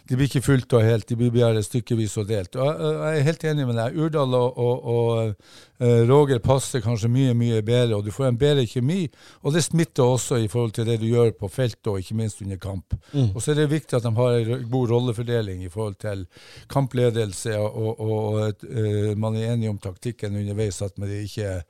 De 0.10 0.18
blir 0.20 0.28
ikke 0.28 0.44
fullt 0.44 0.74
og 0.76 0.84
helt, 0.84 1.06
de 1.08 1.16
blir 1.16 1.32
bare 1.32 1.62
stykkevis 1.64 2.18
og 2.20 2.28
delt. 2.28 2.58
Og 2.60 2.66
jeg, 2.68 2.96
jeg 2.98 3.20
er 3.20 3.28
helt 3.30 3.46
enig 3.48 3.68
med 3.70 3.78
deg. 3.80 4.00
Urdal 4.04 4.36
og, 4.36 4.58
og, 4.60 4.90
og 4.94 5.84
eh, 5.84 6.02
Roger 6.10 6.42
passer 6.44 6.84
kanskje 6.84 7.12
mye, 7.14 7.36
mye 7.40 7.62
bedre, 7.64 7.96
og 7.96 8.04
du 8.04 8.12
får 8.12 8.28
en 8.28 8.40
bedre 8.42 8.66
kjemi. 8.68 9.06
Og 9.44 9.56
det 9.56 9.64
smitter 9.64 10.04
også 10.04 10.42
i 10.44 10.50
forhold 10.52 10.76
til 10.76 10.90
det 10.90 10.98
du 11.00 11.08
gjør 11.08 11.32
på 11.40 11.48
feltet, 11.52 11.88
og 11.88 12.02
ikke 12.04 12.18
minst 12.20 12.44
under 12.44 12.60
kamp. 12.60 12.98
Og 13.14 13.40
så 13.40 13.54
er 13.54 13.62
det 13.62 13.70
viktig 13.72 13.96
at 13.96 14.04
de 14.04 14.12
har 14.20 14.38
en 14.42 14.68
god 14.76 14.92
rollefordeling 14.92 15.64
i 15.64 15.72
forhold 15.72 15.96
til 16.04 16.28
kampledelse, 16.74 17.56
og, 17.64 18.04
og, 18.04 18.64
eh, 18.68 19.14
man 19.16 19.40
er 19.40 19.54
enig 19.54 19.72
om 19.72 19.80
taktikken 19.80 20.36
underveis, 20.36 20.82
at 20.84 21.00
man 21.00 21.16
ikke 21.16 21.62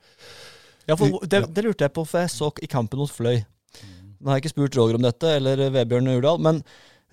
Ja, 0.84 0.96
for 1.00 1.22
det, 1.24 1.46
det 1.54 1.62
lurte 1.64 1.86
jeg 1.86 1.94
på, 1.96 2.02
for 2.04 2.20
jeg 2.20 2.32
så 2.34 2.50
i 2.60 2.68
kampen 2.68 3.00
mot 3.00 3.10
Fløy. 3.10 3.38
Nå 4.24 4.30
har 4.30 4.38
jeg 4.38 4.44
ikke 4.44 4.54
spurt 4.54 4.76
Roger 4.78 4.98
om 4.98 5.04
dette, 5.04 5.30
eller 5.38 5.68
Vebjørn 5.72 6.10
Urdal, 6.14 6.40
men 6.40 6.60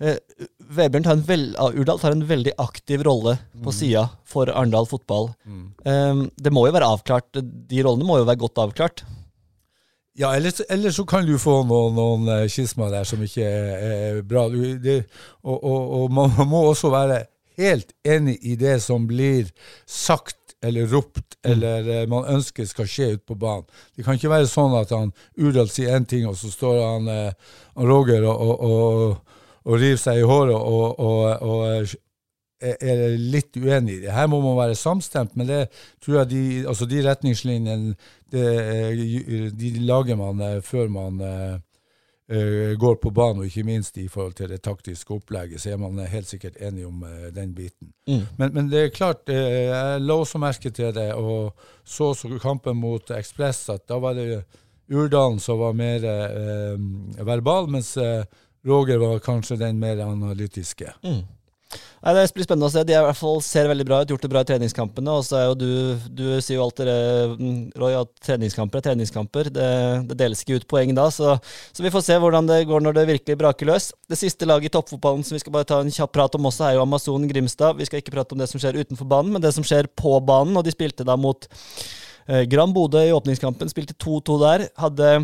eh, 0.00 0.16
Vebjørn 0.70 1.04
tar 1.04 1.12
en 1.18 1.24
vel, 1.26 1.42
Urdal 1.74 1.98
tar 2.00 2.12
en 2.12 2.26
veldig 2.28 2.52
aktiv 2.58 3.02
rolle 3.06 3.38
på 3.64 3.72
sida 3.74 4.06
for 4.24 4.46
Arendal 4.52 4.86
fotball. 4.86 5.30
Eh, 5.84 6.22
det 6.36 6.52
må 6.52 6.66
jo 6.68 6.72
være 6.76 6.88
avklart, 6.94 7.40
de 7.42 7.82
rollene 7.82 8.06
må 8.08 8.18
jo 8.20 8.24
være 8.28 8.38
godt 8.44 8.58
avklart. 8.58 9.02
Ja, 10.14 10.34
ellers, 10.36 10.54
så- 10.60 10.92
så 10.92 11.04
kan 11.08 11.24
du 11.26 11.38
få 11.38 11.64
noen, 11.66 11.94
noen 11.96 12.28
eh, 12.28 12.46
skismer 12.48 12.90
der 12.90 13.04
som 13.04 13.18
ikke 13.22 13.42
er, 13.42 14.18
er 14.18 14.22
bra. 14.22 14.48
Du, 14.48 14.76
det, 14.78 15.06
og, 15.42 15.62
og, 15.64 16.02
og 16.02 16.10
man 16.12 16.30
må 16.48 16.66
også 16.70 16.90
være 16.92 17.26
helt 17.56 17.92
enig 18.04 18.38
i 18.42 18.54
det 18.56 18.80
som 18.82 19.06
blir 19.06 19.50
sagt 19.86 20.36
eller 20.62 20.86
ropt, 20.86 21.36
eller 21.44 21.88
eh, 21.90 22.06
man 22.06 22.24
ønsker 22.28 22.66
skal 22.68 22.84
skje 22.86 23.08
ute 23.16 23.24
på 23.26 23.34
banen. 23.40 23.64
Det 23.96 24.04
kan 24.04 24.14
ikke 24.14 24.30
være 24.30 24.46
sånn 24.46 24.76
at 24.78 24.90
han 24.94 25.12
Urdal 25.40 25.68
sier 25.68 25.96
én 25.96 26.06
ting, 26.06 26.26
og 26.28 26.36
så 26.38 26.52
står 26.52 26.78
han, 26.84 27.08
eh, 27.08 27.32
han 27.74 27.86
Roger 27.88 28.22
og, 28.28 28.60
og, 28.60 29.16
og, 29.64 29.76
river 29.78 30.00
seg 30.00 30.22
i 30.22 30.26
håret 30.26 30.56
og, 30.56 30.98
og, 30.98 31.42
og 31.42 31.66
er 31.72 31.94
er 32.62 33.16
litt 33.18 33.56
uenig 33.58 33.96
i 33.96 34.00
det. 34.04 34.12
Her 34.14 34.28
må 34.30 34.38
man 34.42 34.54
være 34.54 34.78
samstemt, 34.78 35.34
men 35.34 35.48
det 35.48 35.64
tror 36.02 36.20
jeg 36.20 36.30
de, 36.30 36.42
altså 36.70 36.86
de 36.86 37.02
retningslinjene 37.02 37.96
det, 38.32 38.46
eh, 38.46 39.48
de 39.50 39.72
lager 39.82 40.18
man 40.20 40.40
eh, 40.46 40.60
før 40.62 40.88
man 40.92 41.18
eh, 41.26 41.56
eh, 42.32 42.72
går 42.78 42.96
på 43.02 43.10
banen, 43.10 43.42
og 43.42 43.50
ikke 43.50 43.66
minst 43.66 43.98
i 43.98 44.08
forhold 44.08 44.36
til 44.38 44.48
det 44.52 44.62
taktiske 44.64 45.14
opplegget, 45.14 45.60
så 45.60 45.74
er 45.74 45.82
man 45.82 45.98
eh, 45.98 46.10
helt 46.12 46.30
sikkert 46.30 46.56
enig 46.62 46.86
om 46.86 47.02
eh, 47.08 47.28
den 47.34 47.54
biten. 47.54 47.92
Mm. 48.08 48.24
Men, 48.38 48.54
men 48.54 48.70
det 48.72 48.84
er 48.84 48.94
klart, 48.94 49.28
eh, 49.28 49.68
jeg 49.68 50.06
la 50.06 50.18
også 50.22 50.40
merke 50.42 50.70
til 50.70 50.94
det, 50.96 51.10
og 51.14 51.52
så 51.84 52.12
så 52.14 52.30
kampen 52.42 52.78
mot 52.80 53.10
Ekspress, 53.10 53.68
at 53.74 53.88
da 53.88 53.98
var 54.02 54.16
det 54.18 54.44
Urdalen 54.92 55.38
som 55.40 55.60
var 55.60 55.76
mer 55.76 56.04
eh, 56.04 56.80
verbal, 57.24 57.68
mens 57.70 57.96
eh, 57.96 58.24
Roger 58.66 58.98
var 59.02 59.22
kanskje 59.22 59.58
den 59.60 59.78
mer 59.82 59.98
analytiske. 60.04 60.92
Mm. 61.02 61.22
Nei, 62.02 62.12
Det 62.14 62.34
blir 62.34 62.46
spennende 62.46 62.68
å 62.68 62.72
se. 62.72 62.82
De 62.84 62.94
i 62.94 63.00
hvert 63.06 63.18
fall 63.18 63.40
ser 63.44 63.68
veldig 63.70 63.84
bra 63.86 64.00
ut, 64.02 64.10
gjort 64.10 64.24
det 64.24 64.30
bra 64.32 64.42
i 64.42 64.48
treningskampene. 64.48 65.14
Og 65.14 65.24
så 65.26 65.38
er 65.38 65.44
jo 65.46 65.54
du 65.56 65.70
Du 66.10 66.24
sier 66.42 66.58
jo 66.58 66.64
alltid 66.66 66.90
mm, 67.38 67.60
Roy, 67.78 67.94
at 68.00 68.10
treningskamper 68.26 68.80
er 68.80 68.86
treningskamper. 68.88 69.50
Det, 69.54 69.68
det 70.10 70.18
deles 70.18 70.42
ikke 70.42 70.60
ut 70.60 70.68
poeng 70.68 70.94
da, 70.98 71.08
så, 71.14 71.36
så 71.72 71.84
vi 71.84 71.92
får 71.94 72.04
se 72.08 72.18
hvordan 72.22 72.50
det 72.50 72.64
går 72.70 72.84
når 72.84 72.98
det 72.98 73.08
virkelig 73.12 73.38
braker 73.40 73.70
løs. 73.70 73.92
Det 74.10 74.18
siste 74.18 74.48
laget 74.48 74.72
i 74.72 74.74
toppfotballen 74.76 75.24
som 75.26 75.38
vi 75.38 75.42
skal 75.44 75.54
bare 75.54 75.68
ta 75.70 75.80
en 75.82 75.94
kjapp 75.94 76.14
prat 76.14 76.38
om 76.38 76.50
også, 76.50 76.66
er 76.68 76.76
jo 76.76 76.84
Amazon 76.84 77.28
Grimstad. 77.30 77.78
Vi 77.78 77.88
skal 77.88 78.02
ikke 78.02 78.16
prate 78.16 78.36
om 78.36 78.42
det 78.42 78.50
som 78.50 78.62
skjer 78.62 78.80
utenfor 78.82 79.08
banen, 79.08 79.32
men 79.36 79.44
det 79.44 79.54
som 79.56 79.66
skjer 79.66 79.90
på 79.98 80.16
banen. 80.26 80.58
Og 80.58 80.66
de 80.66 80.74
spilte 80.74 81.06
da 81.06 81.16
mot 81.18 81.46
eh, 82.26 82.42
Gran 82.50 82.74
Bodø 82.74 83.02
i 83.06 83.14
åpningskampen. 83.14 83.70
Spilte 83.70 83.96
2-2 84.02 84.42
der. 84.42 84.66
Hadde 84.82 85.14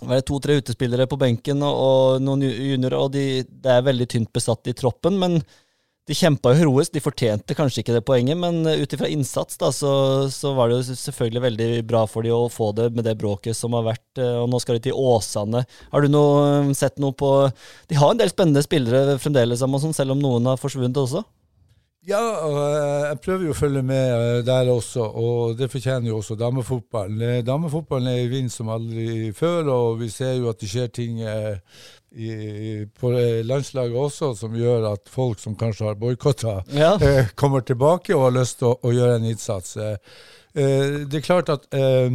var 0.00 0.16
det 0.18 0.24
to-tre 0.30 0.56
utespillere 0.62 1.06
på 1.10 1.18
benken 1.20 1.60
og, 1.62 1.74
og 1.88 2.22
noen 2.24 2.46
ju- 2.46 2.54
juniorer, 2.72 2.96
og 2.98 3.12
de, 3.14 3.42
det 3.44 3.70
er 3.76 3.84
veldig 3.86 4.08
tynt 4.10 4.32
besatt 4.34 4.66
i 4.66 4.74
troppen. 4.78 5.18
Men 5.20 5.36
de 6.08 6.16
kjempa 6.18 6.50
jo 6.50 6.58
heroisk. 6.58 6.90
De 6.96 7.02
fortjente 7.04 7.54
kanskje 7.54 7.84
ikke 7.84 7.94
det 7.94 8.02
poenget, 8.08 8.34
men 8.40 8.64
eh, 8.66 8.80
ut 8.82 8.96
ifra 8.96 9.06
innsats 9.12 9.60
da, 9.60 9.68
så, 9.70 9.92
så 10.34 10.50
var 10.56 10.72
det 10.72 10.80
jo 10.80 10.96
selvfølgelig 10.98 11.42
veldig 11.44 11.68
bra 11.86 12.00
for 12.10 12.26
de 12.26 12.32
å 12.34 12.48
få 12.50 12.72
det 12.74 12.88
med 12.96 13.06
det 13.06 13.14
bråket 13.20 13.54
som 13.54 13.76
har 13.78 13.84
vært. 13.92 14.08
eh, 14.18 14.40
Og 14.40 14.48
nå 14.50 14.58
skal 14.64 14.80
de 14.80 14.88
til 14.88 14.98
Åsane. 14.98 15.62
Har 15.92 16.02
du 16.02 16.10
noe, 16.10 16.72
sett 16.74 16.98
noe 17.02 17.14
på 17.14 17.30
De 17.92 18.00
har 18.00 18.10
en 18.16 18.18
del 18.24 18.32
spennende 18.34 18.64
spillere 18.66 19.14
fremdeles, 19.22 19.62
Amazon, 19.62 19.94
selv 19.94 20.16
om 20.16 20.24
noen 20.24 20.50
har 20.50 20.58
forsvunnet 20.58 20.98
også. 21.04 21.22
Ja, 22.04 22.18
eh, 22.18 23.08
jeg 23.12 23.18
prøver 23.22 23.44
jo 23.46 23.52
å 23.54 23.58
følge 23.58 23.82
med 23.86 24.08
eh, 24.10 24.40
der 24.46 24.66
også, 24.72 25.04
og 25.06 25.52
det 25.60 25.68
fortjener 25.70 26.10
jo 26.10 26.16
også 26.18 26.34
damefotballen. 26.40 27.20
Eh, 27.22 27.42
Damefotballen 27.46 28.10
er 28.10 28.24
i 28.24 28.30
vind 28.32 28.50
som 28.50 28.72
aldri 28.74 29.30
før, 29.38 29.70
og 29.70 30.00
vi 30.00 30.08
ser 30.10 30.34
jo 30.40 30.48
at 30.50 30.58
det 30.58 30.70
skjer 30.72 30.90
ting 30.98 31.20
i, 31.22 32.84
på 32.98 33.12
landslaget 33.46 33.96
også 33.96 34.32
som 34.36 34.58
gjør 34.58 34.88
at 34.90 35.08
folk 35.14 35.38
som 35.40 35.54
kanskje 35.56 35.86
har 35.92 35.94
boikotta, 36.00 36.58
Ja. 36.74 36.96
eh, 37.00 37.30
kommer 37.38 37.60
tilbake 37.62 38.16
og 38.18 38.26
har 38.32 38.38
lyst 38.42 38.58
til 38.58 38.72
å, 38.72 38.78
å 38.82 38.92
gjøre 38.92 39.20
en 39.20 39.30
innsats. 39.30 39.76
Eh, 39.78 41.06
det 41.06 41.20
er 41.22 41.24
klart 41.24 41.48
at 41.54 41.70
eh, 41.72 42.10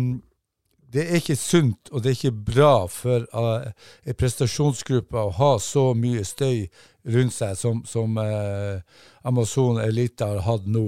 det 0.91 1.03
er 1.07 1.17
ikke 1.19 1.35
sunt, 1.39 1.89
og 1.91 2.03
det 2.03 2.11
er 2.11 2.19
ikke 2.19 2.45
bra 2.51 2.75
for 2.91 3.25
en 3.35 4.13
prestasjonsgruppe 4.19 5.19
å 5.19 5.33
ha 5.39 5.49
så 5.59 5.89
mye 5.97 6.23
støy 6.27 6.67
rundt 7.07 7.35
seg 7.35 7.57
som, 7.59 7.83
som 7.87 8.17
eh, 8.21 8.79
Amazon 9.27 9.79
Elite 9.83 10.27
har 10.27 10.43
hatt 10.45 10.67
nå. 10.67 10.87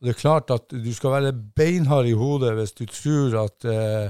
Og 0.00 0.08
det 0.08 0.14
er 0.14 0.20
klart 0.20 0.50
at 0.54 0.72
du 0.72 0.88
skal 0.96 1.12
være 1.18 1.34
beinhard 1.56 2.08
i 2.08 2.16
hodet 2.16 2.54
hvis 2.56 2.72
du 2.78 2.86
tror 2.88 3.36
at 3.42 3.68
eh, 3.68 4.08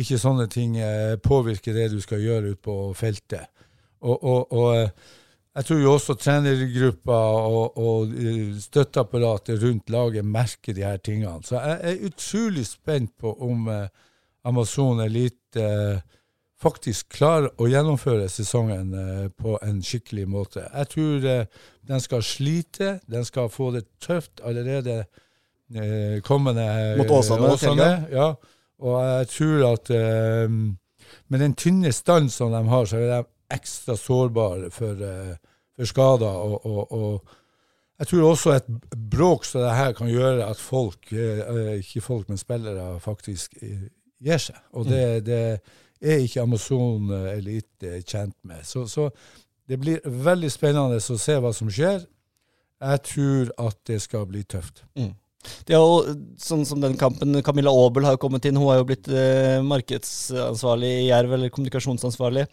ikke 0.00 0.20
sånne 0.20 0.48
ting 0.52 0.78
eh, 0.80 1.18
påvirker 1.20 1.76
det 1.76 1.90
du 1.92 2.00
skal 2.00 2.24
gjøre 2.24 2.54
ute 2.54 2.62
på 2.64 2.78
feltet. 2.96 3.52
Og, 4.00 4.16
og, 4.16 4.52
og 4.52 4.70
eh, 4.78 5.12
jeg 5.56 5.68
tror 5.68 5.78
jo 5.80 5.92
også 5.96 6.14
trenergruppa 6.20 7.18
og, 7.48 7.78
og 7.80 8.16
eh, 8.16 8.56
støtteapparatet 8.60 9.62
rundt 9.62 9.92
laget 9.92 10.24
merker 10.24 10.76
de 10.76 10.84
her 10.84 10.98
tingene. 11.00 11.44
Så 11.44 11.56
jeg 11.60 11.78
er 11.80 12.04
utrolig 12.08 12.66
spent 12.68 13.14
på 13.20 13.32
om 13.44 13.68
eh, 13.72 13.88
Amazon 14.44 15.00
Elite 15.04 15.62
eh, 15.62 16.15
faktisk 16.62 17.12
klarer 17.18 17.50
å 17.60 17.68
gjennomføre 17.68 18.28
sesongen 18.32 18.92
eh, 18.96 19.28
på 19.36 19.56
en 19.62 19.80
skikkelig 19.84 20.26
måte. 20.30 20.64
Jeg 20.64 20.90
tror 20.94 21.28
eh, 21.28 21.62
den 21.86 22.02
skal 22.02 22.24
slite, 22.24 22.96
den 23.06 23.26
skal 23.28 23.50
få 23.52 23.70
det 23.76 23.84
tøft 24.02 24.40
allerede 24.44 25.02
eh, 25.02 26.18
kommende 26.24 26.66
Mot 27.00 27.12
Åsane, 27.18 27.52
Åsane 27.52 27.90
ja. 28.12 28.30
Og 28.76 28.96
jeg 29.00 29.28
tror 29.32 29.62
at 29.70 29.88
med 31.32 31.40
den 31.40 31.54
tynne 31.56 31.88
stand 31.96 32.28
som 32.28 32.50
de 32.52 32.60
har, 32.68 32.84
så 32.84 32.98
er 33.00 33.06
de 33.08 33.20
ekstra 33.56 33.94
sårbare 33.96 34.68
for, 34.68 35.00
for 35.72 35.88
skader. 35.88 36.28
Og, 36.28 36.66
og, 36.68 36.92
og 36.92 38.02
jeg 38.02 38.10
tror 38.10 38.26
også 38.26 38.52
et 38.52 38.68
bråk 39.14 39.48
som 39.48 39.64
det 39.64 39.78
her 39.78 39.96
kan 39.96 40.12
gjøre 40.12 40.50
at 40.50 40.60
folk, 40.60 41.08
ikke 41.08 42.04
folk, 42.04 42.28
men 42.28 42.36
spillere, 42.36 43.00
faktisk 43.00 43.56
gir 43.56 44.44
seg. 44.44 44.60
Og 44.76 44.92
det, 44.92 45.24
det 45.24 45.40
er 46.00 46.24
ikke 46.24 46.44
Amazon 46.44 47.10
Elite 47.32 48.00
tjent 48.02 48.36
med. 48.46 48.64
Så, 48.66 48.86
så 48.90 49.10
det 49.68 49.78
blir 49.82 50.02
veldig 50.04 50.50
spennende 50.52 51.00
å 51.00 51.20
se 51.20 51.38
hva 51.42 51.52
som 51.56 51.70
skjer. 51.72 52.04
Jeg 52.76 53.06
tror 53.08 53.54
at 53.68 53.78
det 53.88 54.02
skal 54.04 54.26
bli 54.28 54.44
tøft. 54.44 54.84
Det 55.66 55.74
er 55.76 55.82
jo 55.82 56.14
sånn 56.42 56.64
som 56.66 56.80
den 56.82 56.96
kampen 56.98 57.38
Camilla 57.46 57.70
Aabel 57.70 58.06
har 58.08 58.18
kommet 58.20 58.46
inn. 58.48 58.58
Hun 58.58 58.68
har 58.70 58.80
jo 58.80 58.86
blitt 58.88 59.08
eh, 59.10 59.62
markedsansvarlig 59.64 60.90
i 61.02 61.06
Jerv, 61.08 61.36
eller 61.36 61.52
kommunikasjonsansvarlig, 61.54 62.46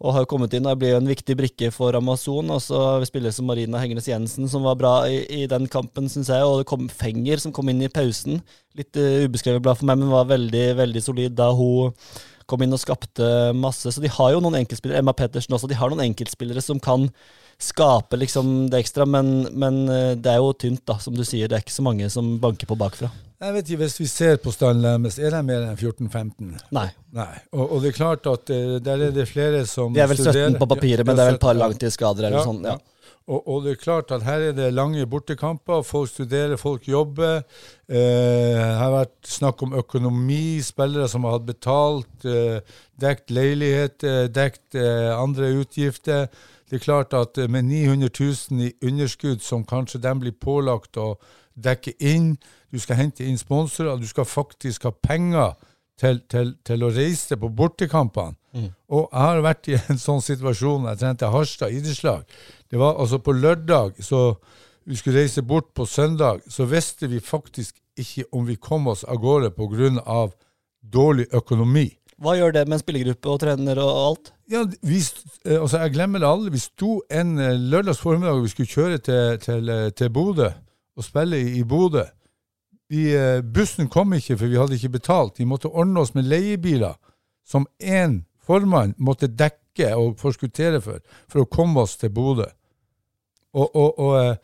og 0.00 0.14
har 0.16 0.28
kommet 0.30 0.56
inn 0.56 0.68
og 0.68 0.78
blir 0.80 0.94
jo 0.94 1.00
en 1.02 1.10
viktig 1.10 1.36
brikke 1.38 1.70
for 1.74 1.96
Amazon. 1.98 2.48
Og 2.54 2.62
så 2.64 2.80
spillere 3.08 3.36
som 3.36 3.48
Marina 3.48 3.82
Hengnes 3.82 4.08
Jensen, 4.08 4.48
som 4.50 4.64
var 4.66 4.78
bra 4.80 4.94
i, 5.10 5.20
i 5.42 5.44
den 5.50 5.68
kampen, 5.72 6.08
syns 6.12 6.32
jeg. 6.32 6.48
Og 6.48 6.62
det 6.62 6.70
kom 6.70 6.88
Fenger, 6.92 7.44
som 7.44 7.54
kom 7.54 7.68
inn 7.72 7.84
i 7.84 7.92
pausen. 7.92 8.40
Litt 8.78 8.98
eh, 8.98 9.28
ubeskrevet 9.28 9.64
blad 9.64 9.80
for 9.80 9.90
meg, 9.90 10.00
men 10.00 10.12
var 10.12 10.32
veldig, 10.32 10.66
veldig 10.82 11.04
solid 11.04 11.38
da 11.38 11.52
hun 11.56 11.92
kom 12.48 12.64
inn 12.64 12.74
og 12.74 12.80
skapte 12.82 13.52
masse. 13.56 13.92
Så 13.92 14.02
de 14.02 14.10
har 14.12 14.32
jo 14.34 14.40
noen 14.44 14.62
enkeltspillere, 14.62 15.02
Emma 15.02 15.14
Pettersen 15.16 15.54
også, 15.56 15.70
de 15.70 15.78
har 15.78 15.92
noen 15.92 16.06
enkeltspillere 16.08 16.64
som 16.64 16.80
kan 16.82 17.08
skape 17.58 18.16
liksom 18.16 18.68
det 18.70 18.84
ekstra, 18.84 19.06
men, 19.06 19.48
men 19.58 19.80
eh, 19.90 20.12
det 20.16 20.30
er 20.30 20.38
jo 20.38 20.52
tynt, 20.54 20.84
da, 20.86 20.98
som 21.02 21.16
du 21.16 21.24
sier. 21.26 21.50
Det 21.50 21.58
er 21.58 21.64
ikke 21.64 21.74
så 21.74 21.84
mange 21.86 22.06
som 22.12 22.36
banker 22.42 22.70
på 22.70 22.78
bakfra. 22.78 23.10
Jeg 23.38 23.54
vet 23.54 23.68
ikke, 23.70 23.80
Hvis 23.84 24.00
vi 24.00 24.06
ser 24.10 24.38
på 24.42 24.50
standen 24.54 25.04
deres, 25.04 25.18
er 25.18 25.34
de 25.34 25.42
mer 25.46 25.66
enn 25.66 25.76
14-15? 25.76 26.54
Nei. 26.74 26.88
Nei. 27.14 27.32
Og, 27.54 27.64
og 27.64 27.82
det 27.82 27.92
er 27.92 27.98
klart 27.98 28.26
at 28.30 28.50
eh, 28.54 28.78
der 28.82 29.08
er 29.08 29.14
det 29.14 29.26
flere 29.30 29.64
som 29.66 29.92
studerer 29.92 29.98
De 29.98 30.04
er 30.06 30.12
vel 30.14 30.54
17 30.54 30.60
på 30.62 30.70
papiret, 30.70 31.06
men 31.06 31.18
det 31.18 31.24
er 31.24 31.32
vel 31.32 31.40
et 31.40 31.46
par 31.48 31.58
langtidsskader 31.58 32.30
eller 32.30 32.46
sånn. 32.46 32.62
Ja. 32.66 32.78
Og, 33.28 33.48
og 33.48 33.64
det 33.64 33.74
er 33.74 33.80
klart 33.82 34.12
at 34.14 34.24
her 34.24 34.46
er 34.48 34.54
det 34.56 34.70
lange 34.72 35.04
bortekamper. 35.06 35.82
Folk 35.84 36.08
studerer, 36.08 36.56
folk 36.56 36.88
jobber. 36.88 37.42
Eh, 37.88 38.56
det 38.56 38.78
har 38.80 38.94
vært 38.94 39.28
snakk 39.28 39.62
om 39.66 39.76
økonomi, 39.76 40.60
spillere 40.64 41.08
som 41.12 41.26
har 41.28 41.36
hatt 41.36 41.48
betalt, 41.48 42.24
eh, 42.24 42.60
dekt 43.00 43.30
leilighet, 43.30 44.04
eh, 44.04 44.26
dekt 44.32 44.74
eh, 44.74 45.12
andre 45.12 45.52
utgifter. 45.60 46.28
Det 46.68 46.80
er 46.80 46.84
klart 46.84 47.12
at 47.16 47.36
med 47.48 47.68
900 47.68 48.10
000 48.20 48.64
i 48.64 48.72
underskudd, 48.84 49.40
som 49.44 49.64
kanskje 49.64 50.00
de 50.04 50.14
blir 50.20 50.36
pålagt 50.40 50.96
å 50.96 51.14
dekke 51.56 51.96
inn, 52.00 52.36
du 52.72 52.78
skal 52.80 52.96
hente 52.96 53.24
inn 53.24 53.38
sponsorer, 53.40 53.96
du 53.96 54.08
skal 54.08 54.28
faktisk 54.28 54.84
ha 54.88 54.92
penger 54.92 55.56
til, 55.98 56.20
til, 56.30 56.54
til 56.64 56.84
å 56.84 56.92
reise 56.94 57.36
på 57.36 57.48
bortekampene. 57.48 58.36
Og 58.88 59.08
jeg 59.12 59.20
har 59.20 59.42
vært 59.44 59.68
i 59.70 59.76
en 59.78 60.00
sånn 60.00 60.22
situasjon, 60.24 60.86
jeg 60.90 61.00
trente 61.02 61.30
Harstad 61.30 61.74
idrettslag. 61.74 62.24
Det 62.70 62.78
var 62.80 62.98
altså 63.00 63.18
på 63.18 63.32
lørdag, 63.32 64.02
så 64.04 64.34
vi 64.88 64.96
skulle 64.96 65.20
reise 65.20 65.42
bort 65.42 65.74
på 65.74 65.86
søndag, 65.86 66.40
så 66.48 66.64
visste 66.64 67.08
vi 67.08 67.20
faktisk 67.20 67.76
ikke 67.98 68.24
om 68.32 68.46
vi 68.48 68.56
kom 68.56 68.86
oss 68.88 69.04
av 69.04 69.20
gårde 69.20 69.50
pga. 69.50 70.28
dårlig 70.82 71.26
økonomi. 71.34 71.98
Hva 72.18 72.34
gjør 72.34 72.52
det 72.52 72.64
med 72.66 72.78
en 72.78 72.82
spillergruppe 72.82 73.30
og 73.30 73.40
trener 73.42 73.78
og 73.78 73.90
alt? 74.02 74.30
Ja, 74.50 74.64
vi, 74.82 74.98
eh, 75.44 75.60
altså 75.60 75.82
jeg 75.84 75.92
glemmer 75.94 76.18
det 76.18 76.28
aldri. 76.28 76.52
Vi 76.54 76.62
sto 76.62 77.02
en 77.10 77.38
eh, 77.38 77.58
lørdags 77.58 78.00
formiddag 78.00 78.38
og 78.38 78.46
vi 78.46 78.48
skulle 78.48 78.72
kjøre 78.72 78.98
til, 78.98 79.38
til, 79.38 79.68
eh, 79.68 79.90
til 79.90 80.10
Bodø 80.10 80.48
og 80.96 81.04
spille 81.04 81.38
i, 81.38 81.58
i 81.60 81.64
Bodø. 81.64 82.02
Vi, 82.88 83.12
bussen 83.54 83.90
kom 83.92 84.14
ikke, 84.16 84.38
for 84.38 84.48
vi 84.48 84.56
hadde 84.56 84.74
ikke 84.74 84.94
betalt. 84.96 85.38
Vi 85.38 85.44
måtte 85.44 85.68
ordne 85.68 86.00
oss 86.00 86.14
med 86.14 86.24
leiebiler 86.24 86.96
som 87.44 87.66
én 87.78 88.22
formann 88.40 88.94
måtte 88.96 89.28
dekke 89.28 89.92
og 89.94 90.16
forskuttere 90.18 90.80
for, 90.80 91.02
for 91.28 91.44
å 91.44 91.50
komme 91.52 91.84
oss 91.84 91.98
til 92.00 92.10
Bodø. 92.10 92.48
Og, 93.54 93.76
og, 93.76 93.98
og 93.98 94.14
eh, 94.20 94.36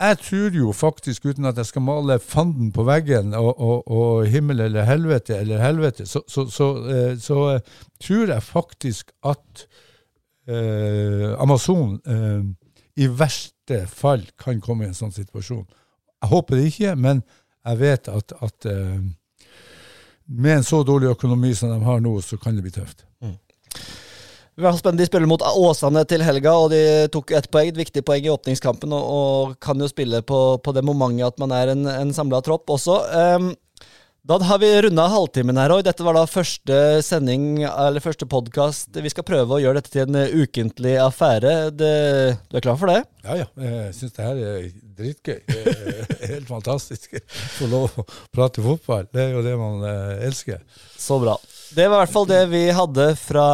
jeg 0.00 0.18
tror 0.18 0.56
jo 0.56 0.72
faktisk, 0.72 1.26
uten 1.26 1.44
at 1.48 1.56
jeg 1.56 1.66
skal 1.66 1.82
male 1.82 2.18
fanden 2.18 2.72
på 2.74 2.84
veggen 2.86 3.34
og, 3.34 3.60
og, 3.90 4.26
himmel 4.26 4.60
eller 4.60 4.86
helvete 4.86 5.36
eller 5.36 5.62
helvete, 5.62 6.06
så, 6.06 6.22
så, 6.28 6.46
så, 6.50 6.68
eh, 6.86 7.18
så 7.18 7.38
eh, 7.54 7.60
tror 8.00 8.32
jeg 8.32 8.42
faktisk 8.42 9.12
at 9.26 9.66
eh, 10.48 11.34
Amazon 11.38 12.00
eh, 12.06 12.42
i 12.98 13.06
verste 13.06 13.84
fall 13.86 14.26
kan 14.38 14.60
komme 14.60 14.86
i 14.86 14.90
en 14.90 14.98
sånn 14.98 15.14
situasjon. 15.14 15.66
Jeg 16.22 16.30
håper 16.32 16.58
det 16.58 16.70
ikke, 16.72 16.94
men 16.98 17.22
jeg 17.68 17.78
vet 17.82 18.08
at, 18.10 18.34
at 18.42 18.70
eh, 18.70 19.02
med 20.28 20.56
en 20.56 20.66
så 20.66 20.82
dårlig 20.84 21.12
økonomi 21.14 21.54
som 21.54 21.70
de 21.72 21.78
har 21.84 22.00
nå, 22.02 22.18
så 22.20 22.38
kan 22.40 22.56
det 22.56 22.64
bli 22.66 22.74
tøft. 22.74 23.06
Spennende. 23.22 23.47
De 24.58 25.06
spiller 25.06 25.28
mot 25.30 25.42
Åsane 25.42 26.02
til 26.10 26.24
helga, 26.26 26.56
og 26.58 26.72
de 26.72 26.82
tok 27.14 27.30
ett 27.38 27.46
poeng, 27.52 27.70
et 27.70 27.78
viktig 27.78 28.02
poeng 28.06 28.26
i 28.26 28.32
åpningskampen, 28.32 28.90
og, 28.96 29.04
og 29.14 29.56
kan 29.62 29.78
jo 29.78 29.86
spille 29.90 30.18
på, 30.26 30.58
på 30.58 30.74
det 30.74 30.82
momentet 30.82 31.28
at 31.28 31.38
man 31.38 31.54
er 31.54 31.70
en, 31.76 31.86
en 31.86 32.14
samla 32.14 32.42
tropp 32.42 32.74
også. 32.74 32.98
Um, 33.38 33.52
da 34.28 34.36
har 34.44 34.58
vi 34.60 34.68
runda 34.82 35.06
halvtimen 35.08 35.56
her 35.56 35.72
òg. 35.72 35.86
Dette 35.86 36.04
var 36.04 36.12
da 36.18 36.26
første 36.28 36.78
sending, 37.06 37.62
eller 37.64 38.02
første 38.04 38.26
podkast. 38.28 38.90
Vi 38.92 39.08
skal 39.08 39.24
prøve 39.24 39.56
å 39.56 39.60
gjøre 39.62 39.78
dette 39.78 39.94
til 39.94 40.04
en 40.04 40.42
ukentlig 40.42 40.98
affære. 41.00 41.54
Det, 41.72 41.92
du 42.50 42.58
er 42.58 42.64
klar 42.66 42.76
for 42.76 42.92
det? 42.92 42.98
Ja, 43.24 43.38
ja. 43.40 43.46
Jeg 43.62 43.94
syns 43.96 44.18
det 44.18 44.26
her 44.26 44.42
er 44.50 44.66
dritgøy. 44.98 45.38
Det 45.48 45.76
er 45.78 46.28
helt 46.34 46.50
fantastisk. 46.50 47.16
Få 47.54 47.70
lov 47.72 47.94
å 47.94 48.04
prate 48.34 48.66
fotball. 48.66 49.08
Det 49.08 49.22
er 49.22 49.32
jo 49.38 49.46
det 49.46 49.54
man 49.62 49.86
eh, 49.88 50.26
elsker. 50.28 50.60
Så 50.98 51.16
bra. 51.24 51.38
Det 51.72 51.86
var 51.86 52.02
i 52.02 52.04
hvert 52.04 52.16
fall 52.18 52.28
det 52.28 52.42
vi 52.52 52.66
hadde 52.74 53.08
fra 53.22 53.46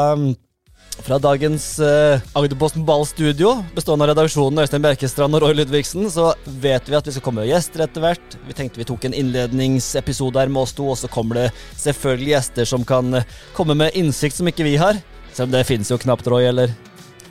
fra 1.02 1.18
dagens 1.18 1.78
uh, 1.78 2.20
Agderposten 2.32 2.84
Ball-studio, 2.84 3.64
bestående 3.74 4.06
av 4.06 4.12
redaksjonen 4.12 4.62
Øystein 4.62 4.84
Bjerkestrand 4.84 5.36
og 5.36 5.44
Roy 5.44 5.56
Ludvigsen, 5.56 6.06
så 6.12 6.30
vet 6.44 6.88
vi 6.88 6.96
at 6.98 7.08
vi 7.08 7.14
skal 7.14 7.24
komme 7.24 7.42
med 7.42 7.50
gjester 7.50 7.84
etter 7.84 8.04
hvert. 8.04 8.36
Vi 8.46 8.56
tenkte 8.56 8.80
vi 8.80 8.86
tok 8.88 9.06
en 9.08 9.16
innledningsepisode 9.16 10.40
her 10.40 10.52
med 10.52 10.62
oss 10.62 10.74
to, 10.76 10.86
og 10.92 10.98
så 11.00 11.10
kommer 11.12 11.40
det 11.40 11.46
selvfølgelig 11.80 12.34
gjester 12.34 12.70
som 12.70 12.86
kan 12.88 13.20
uh, 13.20 13.36
komme 13.56 13.76
med 13.80 13.96
innsikt 13.98 14.38
som 14.38 14.50
ikke 14.50 14.66
vi 14.66 14.76
har. 14.80 15.00
Selv 15.34 15.50
om 15.50 15.56
det 15.56 15.66
finnes 15.68 15.90
jo 15.90 16.00
knapt, 16.00 16.28
Roy, 16.30 16.46
eller? 16.52 16.74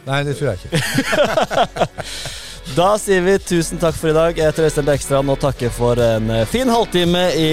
Nei, 0.07 0.23
det 0.27 0.35
tror 0.39 0.53
jeg 0.53 0.63
ikke. 0.63 1.77
da 2.79 2.89
sier 2.99 3.23
vi 3.23 3.39
tusen 3.39 3.79
takk 3.79 3.95
for 3.95 4.11
i 4.11 4.17
dag. 4.17 4.35
Jeg 4.37 4.51
heter 4.51 4.67
Øystein 4.67 4.89
Bjerkestrand 4.91 5.33
og 5.33 5.41
takker 5.45 5.73
for 5.73 6.03
en 6.03 6.29
uh, 6.33 6.43
fin 6.51 6.69
halvtime 6.73 7.29
i 7.39 7.49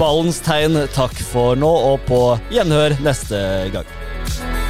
ballens 0.00 0.40
tegn. 0.46 0.86
Takk 0.96 1.20
for 1.34 1.58
nå, 1.58 1.76
og 1.92 2.02
på 2.08 2.24
gjenhør 2.54 2.96
neste 3.04 3.44
gang. 3.76 4.69